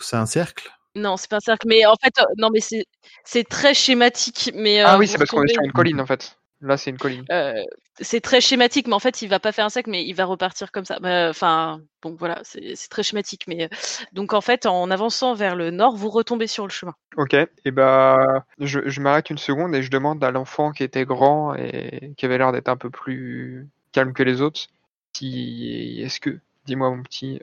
[0.00, 0.68] c'est un cercle?
[0.96, 2.84] Non, c'est pas un cercle, mais en fait, euh, non, mais c'est
[3.24, 4.50] c'est très schématique.
[4.54, 6.36] Mais Ah euh, oui, c'est parce qu'on est sur une colline en fait.
[6.62, 7.24] Là, c'est une colline.
[7.30, 7.62] Euh,
[8.00, 10.26] c'est très schématique, mais en fait, il va pas faire un cercle, mais il va
[10.26, 10.98] repartir comme ça.
[11.00, 13.44] Bah, Enfin, bon, voilà, c'est c'est très schématique.
[13.46, 13.70] Mais
[14.12, 16.94] donc, en fait, en avançant vers le nord, vous retombez sur le chemin.
[17.16, 21.06] Ok, et bah, je, je m'arrête une seconde et je demande à l'enfant qui était
[21.06, 24.66] grand et qui avait l'air d'être un peu plus calme que les autres,
[25.14, 27.40] si, est-ce que, dis-moi mon petit,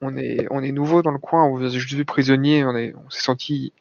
[0.00, 2.76] on est, on est nouveau dans le coin, on vous a juste vu prisonnier, on
[2.76, 3.72] est, on s'est senti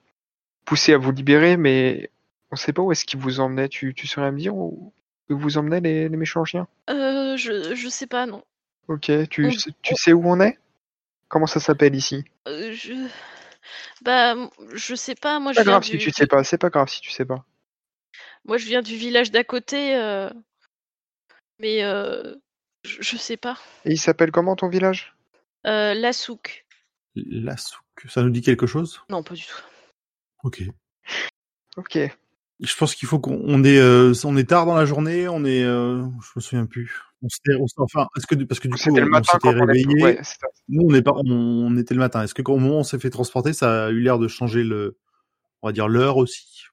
[0.65, 2.11] poussé à vous libérer, mais
[2.51, 3.69] on sait pas où est-ce qu'ils vous emmenaient.
[3.69, 4.93] Tu, tu saurais me dire où,
[5.29, 6.67] où vous emmenaient les, les méchants chiens?
[6.89, 8.43] Euh, je, je sais pas, non.
[8.87, 10.57] Ok, tu, On- sais- tu sais où on est?
[11.29, 12.25] Comment ça s'appelle ici?
[12.47, 12.93] Euh, je,
[14.01, 14.35] bah,
[14.73, 15.39] je sais pas.
[15.39, 17.09] Moi, je Pas viens grave du, si tu sais pas, c'est pas grave si tu
[17.09, 17.43] sais pas.
[18.45, 20.29] moi, je viens du village d'à côté, euh,
[21.59, 22.35] mais euh,
[22.83, 23.57] je, je sais pas.
[23.85, 25.14] Et il s'appelle comment ton village?
[25.65, 26.65] Euh, la souk.
[27.15, 27.81] La souk.
[28.07, 29.01] Ça nous dit quelque chose?
[29.09, 29.61] Non, pas du tout.
[30.43, 30.63] Ok.
[31.77, 31.97] Ok.
[32.61, 35.43] Je pense qu'il faut qu'on on est euh, on est tard dans la journée, on
[35.43, 37.01] est euh, je me souviens plus.
[37.21, 39.57] On s'était enfin est-ce que parce que du coup le on, matin s'était quand on
[39.57, 39.71] est...
[39.71, 40.03] réveillé.
[40.03, 40.21] Ouais.
[40.69, 42.23] Nous on est pas on, on était le matin.
[42.23, 44.63] Est-ce que au moment où on s'est fait transporter, ça a eu l'air de changer
[44.63, 44.97] le
[45.61, 46.63] on va dire l'heure aussi?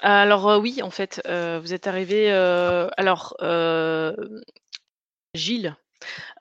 [0.00, 2.32] Alors euh, oui, en fait, euh, vous êtes arrivé.
[2.32, 4.14] euh, alors, euh,
[5.34, 5.76] Gilles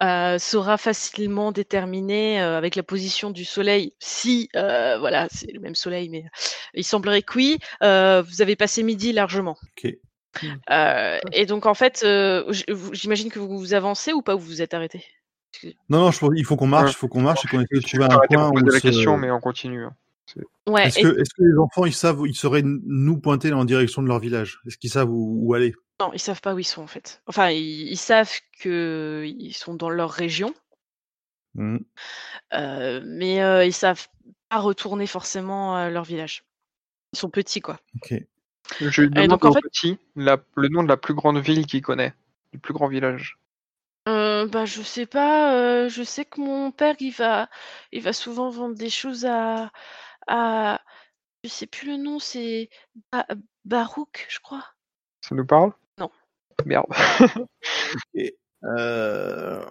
[0.04, 5.60] euh, saura facilement déterminer euh, avec la position du soleil si, euh, voilà, c'est le
[5.60, 6.26] même soleil, mais
[6.74, 7.60] il semblerait que oui.
[7.84, 9.58] euh, vous avez passé midi largement.
[9.78, 9.94] Ok.
[10.70, 12.44] Euh, et donc en fait, euh,
[12.92, 15.04] j'imagine que vous, vous avancez ou pas ou vous vous êtes arrêté?
[15.90, 16.92] Non non, je, pense- il faut qu'on marche, Ouais.
[16.92, 18.72] il faut qu'on marche et qu'on essaie de Je trouver vais un où poser la
[18.80, 19.86] se- question, mais on continue.
[19.86, 19.96] hein.
[20.68, 20.88] Ouais.
[20.88, 21.08] Est-ce et- que
[21.40, 24.60] les enfants ils savent ils sauraient nous pointer en direction de leur village?
[24.68, 25.74] Est-ce qu'ils savent où, où aller?
[26.00, 27.22] Non, ils savent pas où ils sont en fait.
[27.26, 30.54] Enfin, ils, ils savent que ils sont dans leur région.
[31.56, 31.78] Hmm.
[32.54, 34.08] Euh, mais euh, ils savent
[34.50, 36.44] pas retourner forcément à leur village.
[37.14, 37.80] Ils sont petits, quoi.
[37.96, 38.14] Ok.
[38.82, 41.66] Je lui demande donc, en fait- petit la- le nom de la plus grande ville
[41.66, 42.14] qu'il connaît,
[42.52, 43.40] du plus grand village.
[44.08, 45.54] Euh, bah, je sais pas.
[45.56, 47.50] euh, je sais que mon père, il va,
[47.92, 49.72] il va souvent vendre des choses à,
[50.28, 50.82] à,
[51.44, 52.70] je sais plus le nom, c'est
[53.12, 53.28] Ba-
[53.66, 54.64] Barouk, je crois.
[55.22, 55.74] Ça nous parle?
[56.66, 56.86] Merde.
[58.78, 59.64] Euh,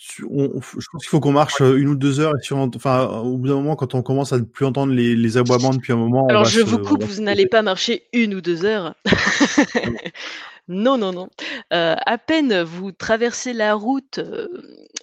[0.00, 2.70] tu- on- je pense qu'il faut qu'on marche euh, une ou deux heures et on,
[2.74, 5.74] enfin, au bout d'un moment, quand on commence à ne plus entendre les, les aboiements
[5.74, 8.40] depuis un moment, Alors, je se- vous coupe, vous se n'allez pas marcher une ou
[8.40, 8.94] deux heures.
[10.68, 11.28] non, non, non.
[11.72, 14.48] Euh, à peine vous traversez la route euh,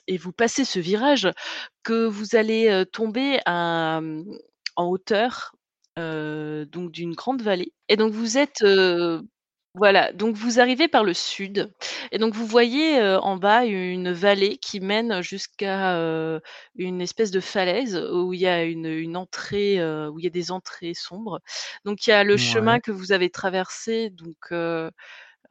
[0.07, 1.29] et vous passez ce virage
[1.83, 4.01] que vous allez tomber à,
[4.75, 5.53] en hauteur
[5.99, 7.73] euh, donc d'une grande vallée.
[7.89, 9.21] Et donc vous êtes euh,
[9.73, 11.71] voilà, donc vous arrivez par le sud
[12.11, 16.41] et donc vous voyez euh, en bas une vallée qui mène jusqu'à euh,
[16.75, 20.27] une espèce de falaise où il y a une, une entrée, euh, où il y
[20.27, 21.39] a des entrées sombres.
[21.85, 22.37] Donc il y a le Ouais.
[22.37, 24.91] chemin que vous avez traversé, donc euh,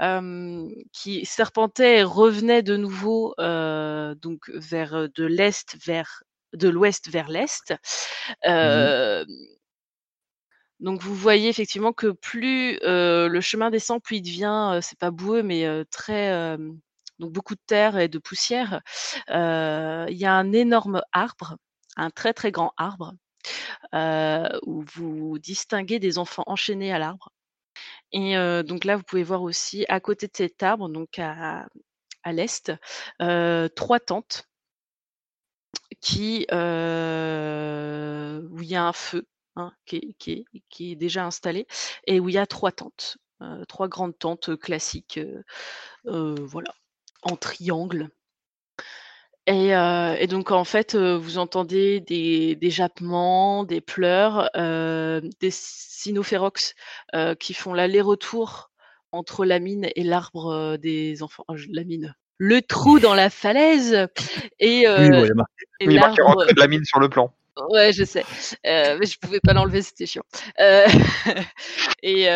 [0.03, 6.23] euh, qui serpentait et revenait de nouveau euh, donc vers de l'est vers
[6.55, 7.75] de l'ouest vers l'est.
[8.47, 9.25] Euh,
[10.81, 15.43] donc vous voyez effectivement que plus le chemin descend, plus il devient, c'est pas boueux,
[15.43, 16.57] mais très
[17.19, 18.81] donc beaucoup de terre et de poussière.
[19.29, 21.57] Il y a un énorme arbre,
[21.97, 23.13] un très très grand arbre,
[24.67, 27.31] où vous distinguez des enfants enchaînés à l'arbre.
[28.13, 31.67] Et donc là, vous pouvez voir aussi à côté de cet arbre, donc à,
[32.23, 32.73] à l'est,
[33.75, 34.49] trois tentes
[36.01, 36.55] qui, où
[38.63, 39.27] il y a un feu
[39.61, 41.67] hein, qui, est, qui, est, qui, est, déjà installé
[42.07, 43.19] et où il y a trois tentes,
[43.69, 45.21] trois grandes tentes classiques,
[46.05, 46.75] voilà,
[47.23, 48.11] en triangle.
[49.47, 55.21] Et, euh, et, donc en fait, euh, vous entendez des, des jappements, des pleurs, euh,
[55.41, 56.75] des cynophérox
[57.39, 58.71] qui font l'aller-retour
[59.13, 61.45] entre la mine et l'arbre des enfants.
[61.49, 64.07] Oh, la mine, le trou dans la falaise
[64.61, 65.29] et, oui, ouais,
[65.81, 66.47] et oui, l'arbre.
[66.47, 67.35] de la mine sur le plan.
[67.69, 68.25] Ouais, je sais,
[68.65, 70.25] mais je pouvais pas l'enlever, c'était chiant.
[72.03, 72.27] et,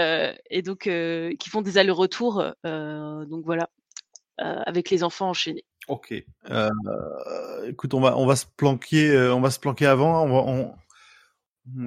[0.51, 3.69] et, donc qui font des allers-retours, donc voilà,
[4.39, 5.65] avec les enfants enchaînés.
[5.89, 6.15] Ok.
[6.51, 6.71] Euh,
[7.67, 10.23] écoute, on va on va se planquer, euh, on va se planquer avant.
[10.25, 10.75] On va on,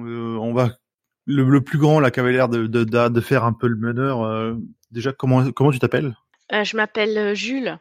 [0.06, 0.78] euh, on va
[1.26, 3.76] le, le, plus grand là qui avait l'air de, de, de, faire un peu le
[3.76, 4.22] meneur.
[4.22, 4.54] Euh,
[4.92, 6.16] déjà, comment comment tu t'appelles?
[6.52, 7.78] Euh, Je m'appelle Jules.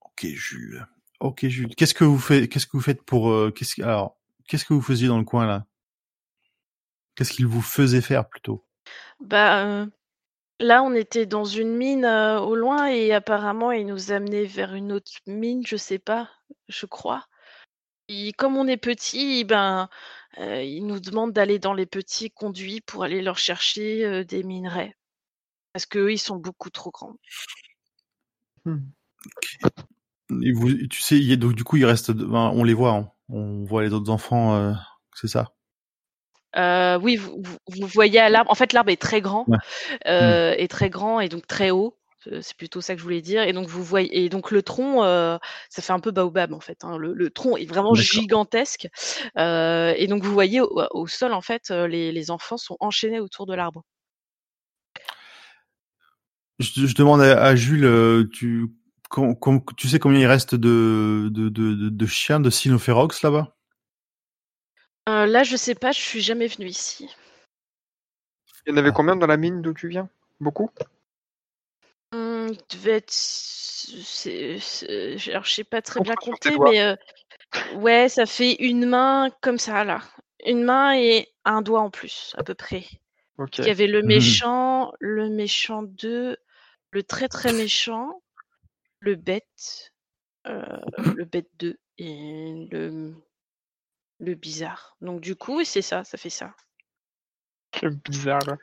[0.00, 0.86] Ok, Jules.
[1.20, 1.74] Ok, Jules.
[1.74, 4.16] Qu'est-ce que vous faites Qu'est-ce que vous faites pour qu'est-ce alors
[4.48, 5.66] Qu'est-ce que vous faisiez dans le coin là?
[7.14, 8.64] Qu'est-ce qu'il vous faisait faire plutôt?
[9.20, 9.86] Bah
[10.60, 14.74] Là, on était dans une mine, heu, au loin et apparemment, il nous amenait vers
[14.74, 16.30] une autre mine, je sais pas,
[16.68, 17.26] je crois.
[18.08, 19.88] Et comme on est petit, ben,
[20.38, 24.42] heu, il nous demande d'aller dans les petits conduits pour aller leur chercher, heu, des
[24.42, 24.96] minerais.
[25.72, 27.16] Parce qu'eux, ils sont beaucoup trop grands.
[30.42, 32.74] Et vous tu sais, il y a donc du coup, il reste ben, on les
[32.74, 33.10] voit, hein.
[33.28, 34.74] On voit les autres enfants, heu,
[35.14, 35.52] c'est ça?
[36.56, 38.50] Euh, oui, vous, vous, voyez à l'arbre.
[38.50, 39.58] En fait, l'arbre est très grand, ouais.
[40.06, 41.94] euh, est très grand et donc très haut.
[42.42, 43.42] C'est plutôt ça que je voulais dire.
[43.42, 45.38] Et donc vous voyez, et donc le tronc, euh,
[45.70, 46.84] ça fait un peu baobab en fait.
[46.84, 46.98] Hein.
[46.98, 48.88] Le, le, tronc est vraiment gigantesque.
[49.38, 52.76] Euh, et donc vous voyez au, au sol en fait, euh, les, les, enfants sont
[52.80, 53.82] enchaînés autour de l'arbre.
[56.58, 58.68] Je, je, demande à, à Jules, euh, tu,
[59.08, 63.54] com, com, tu sais combien il reste de, de, de, de chiens de Sinophérox là-bas?
[65.08, 67.08] Euh, là, je sais pas, je suis jamais venu ici.
[68.66, 70.10] Il y en avait combien dans la mine d'où tu viens?
[70.40, 70.70] Beaucoup?
[72.12, 73.10] Mmh, devait être.
[73.10, 74.58] C'est,
[75.30, 76.96] Alors, je sais pas très bien compter, mais euh...
[77.76, 80.02] ouais, ça fait une main comme ça, là.
[80.44, 82.84] Une main et un doigt en plus, à peu près.
[83.38, 83.62] Okay.
[83.62, 84.90] Il y avait le méchant, mmh.
[85.00, 86.36] le méchant 2,
[86.90, 88.20] le très très méchant,
[89.00, 89.92] le bête,
[90.44, 93.14] le bête 2 et le
[94.20, 94.96] le bizarre.
[95.00, 96.54] Donc du coup, c'est ça, ça fait ça.
[97.82, 98.56] Le bizarre.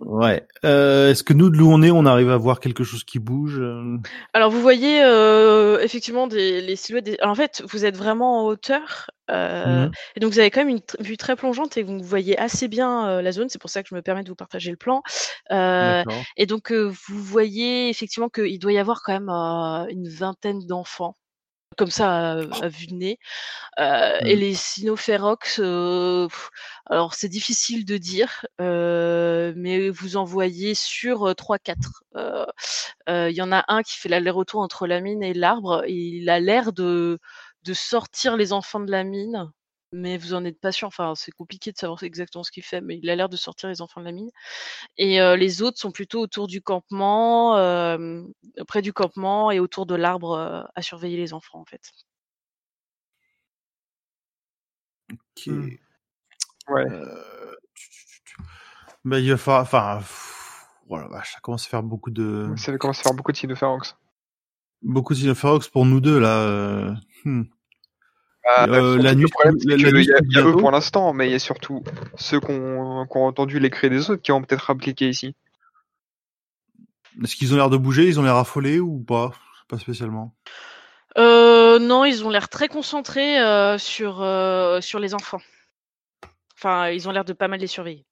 [0.00, 0.46] Ouais.
[0.64, 3.18] Euh, Est-ce que nous, de où on est, on arrive à voir quelque chose qui
[3.18, 3.98] bouge euh?
[4.32, 7.04] Alors vous voyez euh, effectivement des, les silhouettes.
[7.04, 7.16] Des...
[7.20, 9.10] Alors, en fait, vous êtes vraiment en hauteur.
[9.30, 9.90] Euh, mmh.
[10.16, 13.08] Et donc vous avez quand même une vue très plongeante et vous voyez assez bien
[13.08, 13.48] euh, la zone.
[13.48, 15.02] C'est pour ça que je me permets de vous partager le plan.
[15.50, 16.02] Euh,
[16.36, 19.30] et donc euh, vous voyez effectivement qu'il doit y avoir quand même
[19.90, 21.16] une vingtaine d'enfants
[21.76, 23.18] comme ça à, à, vue de nez.
[23.78, 24.26] Euh, mmh.
[24.26, 26.28] Et les cynophérox, euh,
[26.86, 31.76] alors c'est difficile de dire, euh, mais vous en voyez sur 3-4.
[33.08, 35.84] Il y en a un qui fait l'aller-retour entre la mine et l'arbre.
[35.88, 37.18] Il a l'air de,
[37.64, 39.50] de sortir les enfants de la mine
[39.92, 40.88] mais vous en êtes pas sûr.
[40.88, 43.68] Enfin, c'est compliqué de savoir exactement ce qu'il fait, mais il a l'air de sortir
[43.68, 44.30] les enfants de la mine.
[44.96, 48.22] Et euh, les autres sont plutôt autour du campement, euh,
[48.66, 51.82] près du campement et autour de l'arbre euh, à surveiller les enfants, en fait.
[55.12, 55.46] Ok.
[55.46, 55.68] Mmh.
[56.68, 56.86] Ouais.
[59.04, 59.62] Bah, il va falloir.
[59.62, 60.00] Enfin,
[60.88, 62.52] voilà, oh ça commence à faire beaucoup de.
[62.56, 63.96] Ça commence à faire beaucoup de Sinophérox.
[64.80, 66.94] Beaucoup de Sinophérox pour nous deux, là.
[67.24, 67.44] Hmm.
[68.44, 69.28] Ah, euh, la nuit,
[69.64, 71.84] il y a, y a eux pour l'instant, mais il y a surtout
[72.16, 75.36] ceux qui ont, qu entendu les cris des autres qui ont peut-être appliqué ici.
[77.22, 78.08] Est-ce qu'ils ont l'air de bouger?
[78.08, 79.32] Ils ont l'air affolés ou pas?
[79.68, 80.34] Pas spécialement.
[81.18, 85.40] Euh, non, ils ont l'air très concentrés euh, sur, euh, sur les enfants.
[86.56, 88.04] Enfin, ils ont l'air de pas mal les surveiller.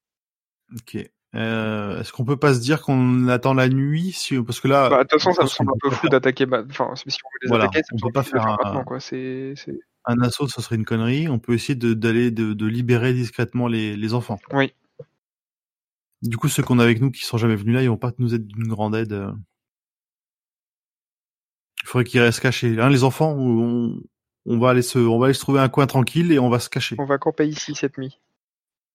[0.73, 0.97] Ok.
[1.33, 4.41] Euh, Est-ce qu'on peut pas se dire qu'on attend la nuit si...
[4.41, 4.89] Parce que là.
[4.89, 6.45] Bah, de toute façon, ça me semble un peu fou d'attaquer.
[6.69, 8.57] Enfin, si on veut les voilà, attaquer, on peut pas faire un...
[8.63, 8.99] maintenant, quoi.
[8.99, 9.55] C'est
[10.05, 11.29] un assaut, ça serait une connerie.
[11.29, 14.39] On peut essayer d'aller de, de, de, libérer discrètement les, les, enfants.
[14.51, 14.73] Oui.
[16.21, 18.11] Du coup, ceux qu'on a avec nous qui sont jamais venus là, ils vont pas
[18.17, 19.15] nous être d'une grande aide.
[21.83, 22.79] faudrait qu'ils restent cachés.
[22.79, 24.01] Hein, les enfants, on,
[24.45, 26.59] on va aller se, on va aller se trouver un coin tranquille et on va
[26.59, 26.95] se cacher.
[26.99, 28.19] On va camper ici cette nuit.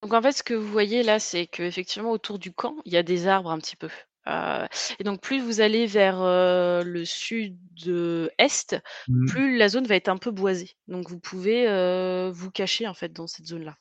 [0.03, 2.93] Donc en fait, ce que vous voyez là, c'est que effectivement autour du camp, il
[2.93, 3.89] y a des arbres un petit peu.
[4.29, 4.66] Euh,
[4.99, 8.77] et donc plus vous allez vers euh, le sud-est,
[9.09, 9.27] Mm.
[9.27, 10.72] plus la zone va être un peu boisée.
[10.89, 13.77] Donc vous pouvez euh, vous cacher en fait dans cette zone-là.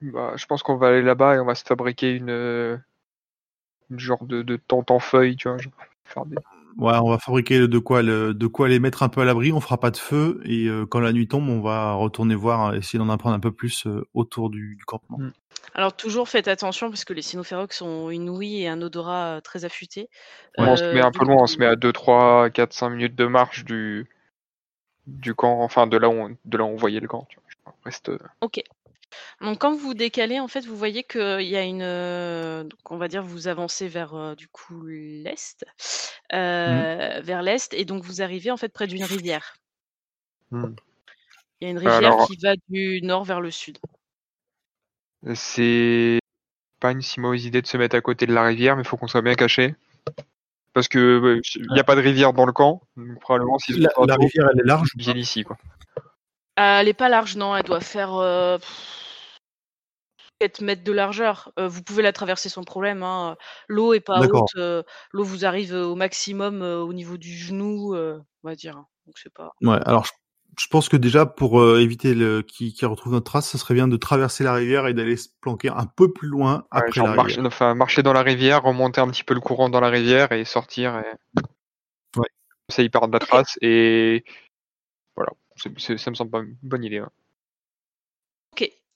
[0.00, 2.30] Bah, je pense qu'on va aller là-bas et on va se fabriquer une,
[3.90, 5.58] une genre de, de tente en feuilles, tu vois.
[5.58, 5.72] genre,
[6.04, 6.36] faire des-
[6.76, 9.52] Ouais, on va fabriquer de quoi, le, de quoi les mettre un peu à l'abri.
[9.52, 12.66] On fera pas de feu et euh, quand la nuit tombe, on va retourner voir,
[12.66, 15.18] euh, essayer d'en apprendre un peu plus euh, autour du, du campement.
[15.18, 15.32] Mm.
[15.74, 19.64] Alors toujours faites attention parce que les cynophérox ont une ouïe et un odorat très
[19.64, 20.08] affûté.
[20.58, 23.14] on se met un peu loin, on se met à 2, 3, 4, 5 minutes
[23.14, 24.06] de marche du,
[25.06, 27.26] du camp, enfin de là où on, de là où on voyait le camp.
[27.28, 27.44] Tu vois.
[27.66, 28.62] On Reste, euh, Ok.
[29.40, 32.90] Donc quand vous vous décalez, en fait, vous voyez qu'il y a une, euh, donc
[32.90, 35.64] on va dire, vous avancez vers euh, du coup l'est,
[36.32, 39.56] euh, vers l'est, et donc vous arrivez en fait près d'une rivière.
[40.50, 40.74] Hmm.
[41.60, 43.78] Il y a une rivière Alors- qui va du nord vers le sud.
[45.34, 46.18] C'est
[46.80, 48.88] pas une si mauvaise idée de se mettre à côté de la rivière, mais il
[48.88, 49.74] faut qu'on soit bien caché.
[50.74, 53.80] Parce que ouais, il n'y a pas de rivière dans le camp, donc probablement s'ils
[53.80, 54.88] La, rivière, elle est large.
[54.94, 55.04] ou pas?
[55.04, 55.56] bien ici quoi.
[56.58, 58.58] Euh, elle est pas large, non, elle doit faire euh,
[60.40, 61.52] 4 mètres de largeur.
[61.58, 63.02] Euh, vous pouvez la traverser sans problème.
[63.02, 63.36] hein.
[63.68, 64.48] L'eau est pas haute.
[64.56, 64.82] euh,
[65.12, 68.76] L'eau vous arrive euh, au maximum euh, au niveau du genou, euh, on va dire.
[68.76, 68.86] hein.
[69.06, 69.52] Donc c'est pas.
[69.62, 70.12] Ouais, alors je,
[70.58, 73.74] je pense que déjà pour euh, éviter le qui, qui retrouve notre trace, ce serait
[73.74, 76.92] bien de traverser la rivière et d'aller se planquer un peu plus loin Ouais, après
[76.92, 77.46] genre la marcher, rivière.
[77.46, 80.44] enfin, marcher dans la rivière, remonter un petit peu le courant dans la rivière et
[80.44, 80.96] sortir.
[80.98, 81.40] Et...
[82.16, 82.28] Ouais.
[82.70, 84.24] Ça, ils perdent la trace et
[85.16, 85.32] voilà.
[85.56, 86.98] Ça me semble pas une bonne idée.
[86.98, 87.10] hein.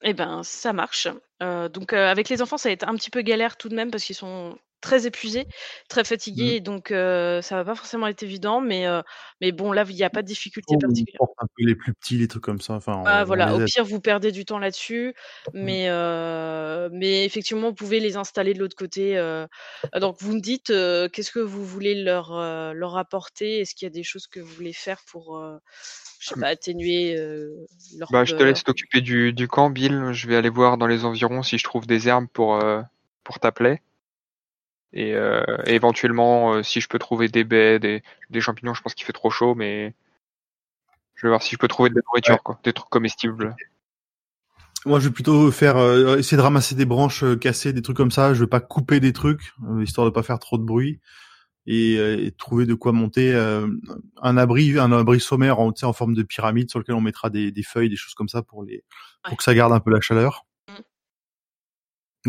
[0.02, 1.08] Eh ben ça marche.
[1.42, 3.74] Euh, donc euh, avec les enfants, ça va être un petit peu galère tout de
[3.74, 5.46] même parce qu'ils sont très épuisés,
[5.88, 9.02] très fatigués, et donc euh, ça va pas forcément être évident, mais euh,
[9.40, 11.16] mais bon là il n'y a pas de difficulté On particulière.
[11.18, 12.74] porte un peu les plus petits, les trucs comme ça.
[12.74, 15.14] Enfin, Ah, on- voilà, on au pire vous perdez du temps là-dessus,
[15.52, 19.16] mais euh, mais effectivement vous pouvez les installer de l'autre côté.
[20.00, 22.30] Donc vous me dites qu'est-ce que vous voulez leur
[22.74, 23.60] leur apporter?
[23.60, 25.42] Est-ce qu'il y a des choses que vous voulez faire pour
[26.20, 27.14] je sais pas atténuer
[27.96, 30.12] leur Bah, je te laisse t'occuper du, du camp, Bill.
[30.12, 32.62] Je vais aller voir dans les environs si je trouve des herbes pour,
[33.24, 33.82] pour ta plaie.
[34.92, 38.80] Et, euh, et éventuellement, euh, si je peux trouver des baies, des, des champignons, je
[38.82, 39.94] pense qu'il fait trop chaud, mais
[41.14, 42.40] je vais voir si je peux trouver de la nourriture, Ouais.
[42.42, 43.54] quoi, des trucs comestibles.
[44.86, 47.96] Moi, je vais plutôt faire euh, essayer de ramasser des branches euh, cassées, des trucs
[47.96, 48.32] comme ça.
[48.32, 51.00] Je veux pas couper des trucs, euh, histoire de pas faire trop de bruit,
[51.66, 53.68] et, euh, et trouver de quoi monter euh,
[54.22, 57.00] un abri, un abri sommaire en, tu sais, en forme de pyramide sur lequel on
[57.02, 58.76] mettra des, des feuilles, des choses comme ça pour les,
[59.24, 59.30] Ouais.
[59.30, 60.46] pour que ça garde un peu la chaleur.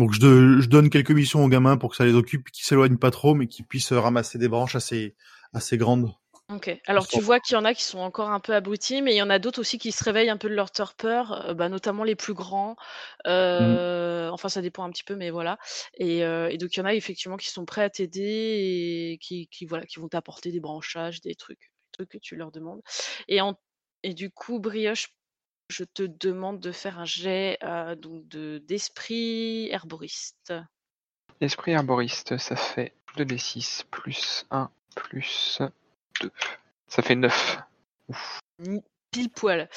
[0.00, 3.10] Donc je, donne quelques missions aux gamins pour que ça les occupe, qu'ils s'éloignent pas
[3.10, 5.14] trop, mais qu'ils puissent euh, ramasser des branches assez
[5.52, 6.12] assez grandes.
[6.48, 6.80] Ok.
[6.86, 9.16] Alors tu vois qu'il y en a qui sont encore un peu abrutis, mais il
[9.18, 11.68] y en a d'autres aussi qui se réveillent un peu de leur torpeur, euh, bah,
[11.68, 12.76] notamment les plus grands.
[13.26, 15.58] Euh, Enfin, ça dépend un petit peu, mais voilà.
[15.94, 18.22] Et, euh, et donc il y en a effectivement qui sont prêts à t'aider
[19.12, 22.36] et qui, qui voilà, qui vont t'apporter des branchages, des trucs, des trucs que tu
[22.36, 22.80] leur demandes.
[23.28, 23.54] Et en
[24.02, 25.14] et du coup, Brioche,
[25.70, 30.52] je te demande de faire un jet euh, donc de d'esprit herboriste.
[31.40, 35.62] Esprit arboriste, ça fait 2d6 plus 1 plus
[36.20, 36.30] 2.
[36.88, 37.58] Ça fait 9.
[39.10, 39.68] Pile poil.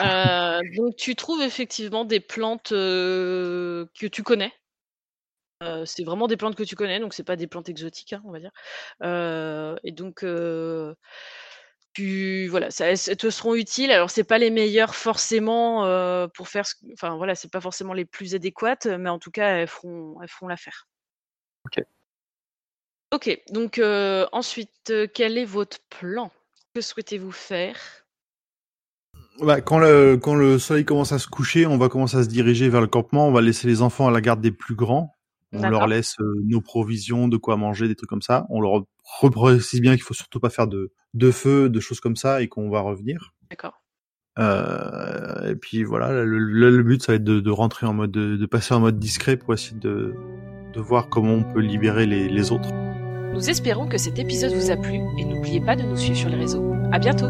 [0.00, 4.52] Euh, donc tu trouves effectivement des plantes euh, que tu connais.
[5.86, 8.30] C'est vraiment des plantes que tu connais, donc c'est pas des plantes exotiques, hein, on
[8.30, 8.52] va dire.
[9.82, 10.22] Et donc
[11.96, 13.90] tu voilà, ça, elles te seront utiles.
[13.90, 17.94] Alors c'est pas les meilleures forcément euh, pour faire, ce, enfin voilà, c'est pas forcément
[17.94, 20.86] les plus adéquates, mais en tout cas elles feront, elles feront l'affaire.
[21.64, 21.82] Ok.
[23.14, 23.40] Ok.
[23.50, 26.30] Donc euh, ensuite, euh, quel est votre plan?
[26.74, 27.78] Que souhaitez-vous faire?
[29.40, 32.28] Bah, quand le quand le soleil commence à se coucher, on va commencer à se
[32.28, 33.26] diriger vers le campement.
[33.26, 35.15] On va laisser les enfants à la garde des plus grands.
[35.64, 38.46] On leur laisse euh, nos provisions, de quoi manger, des trucs comme ça.
[38.50, 38.82] On leur
[39.20, 42.48] reprécise bien qu'il faut surtout pas faire de de feu, de choses comme ça, et
[42.48, 43.32] qu'on va revenir.
[43.50, 43.82] D'accord.
[44.38, 47.94] Euh, et puis voilà, le, le- le but ça va être de, de rentrer en
[47.94, 50.14] mode, de, de passer en mode discret pour essayer de
[50.74, 52.70] de voir comment on peut libérer les, les autres.
[53.32, 56.28] Nous espérons que cet épisode vous a plu et n'oubliez pas de nous suivre sur
[56.28, 56.74] les réseaux.
[56.92, 57.28] À bientôt!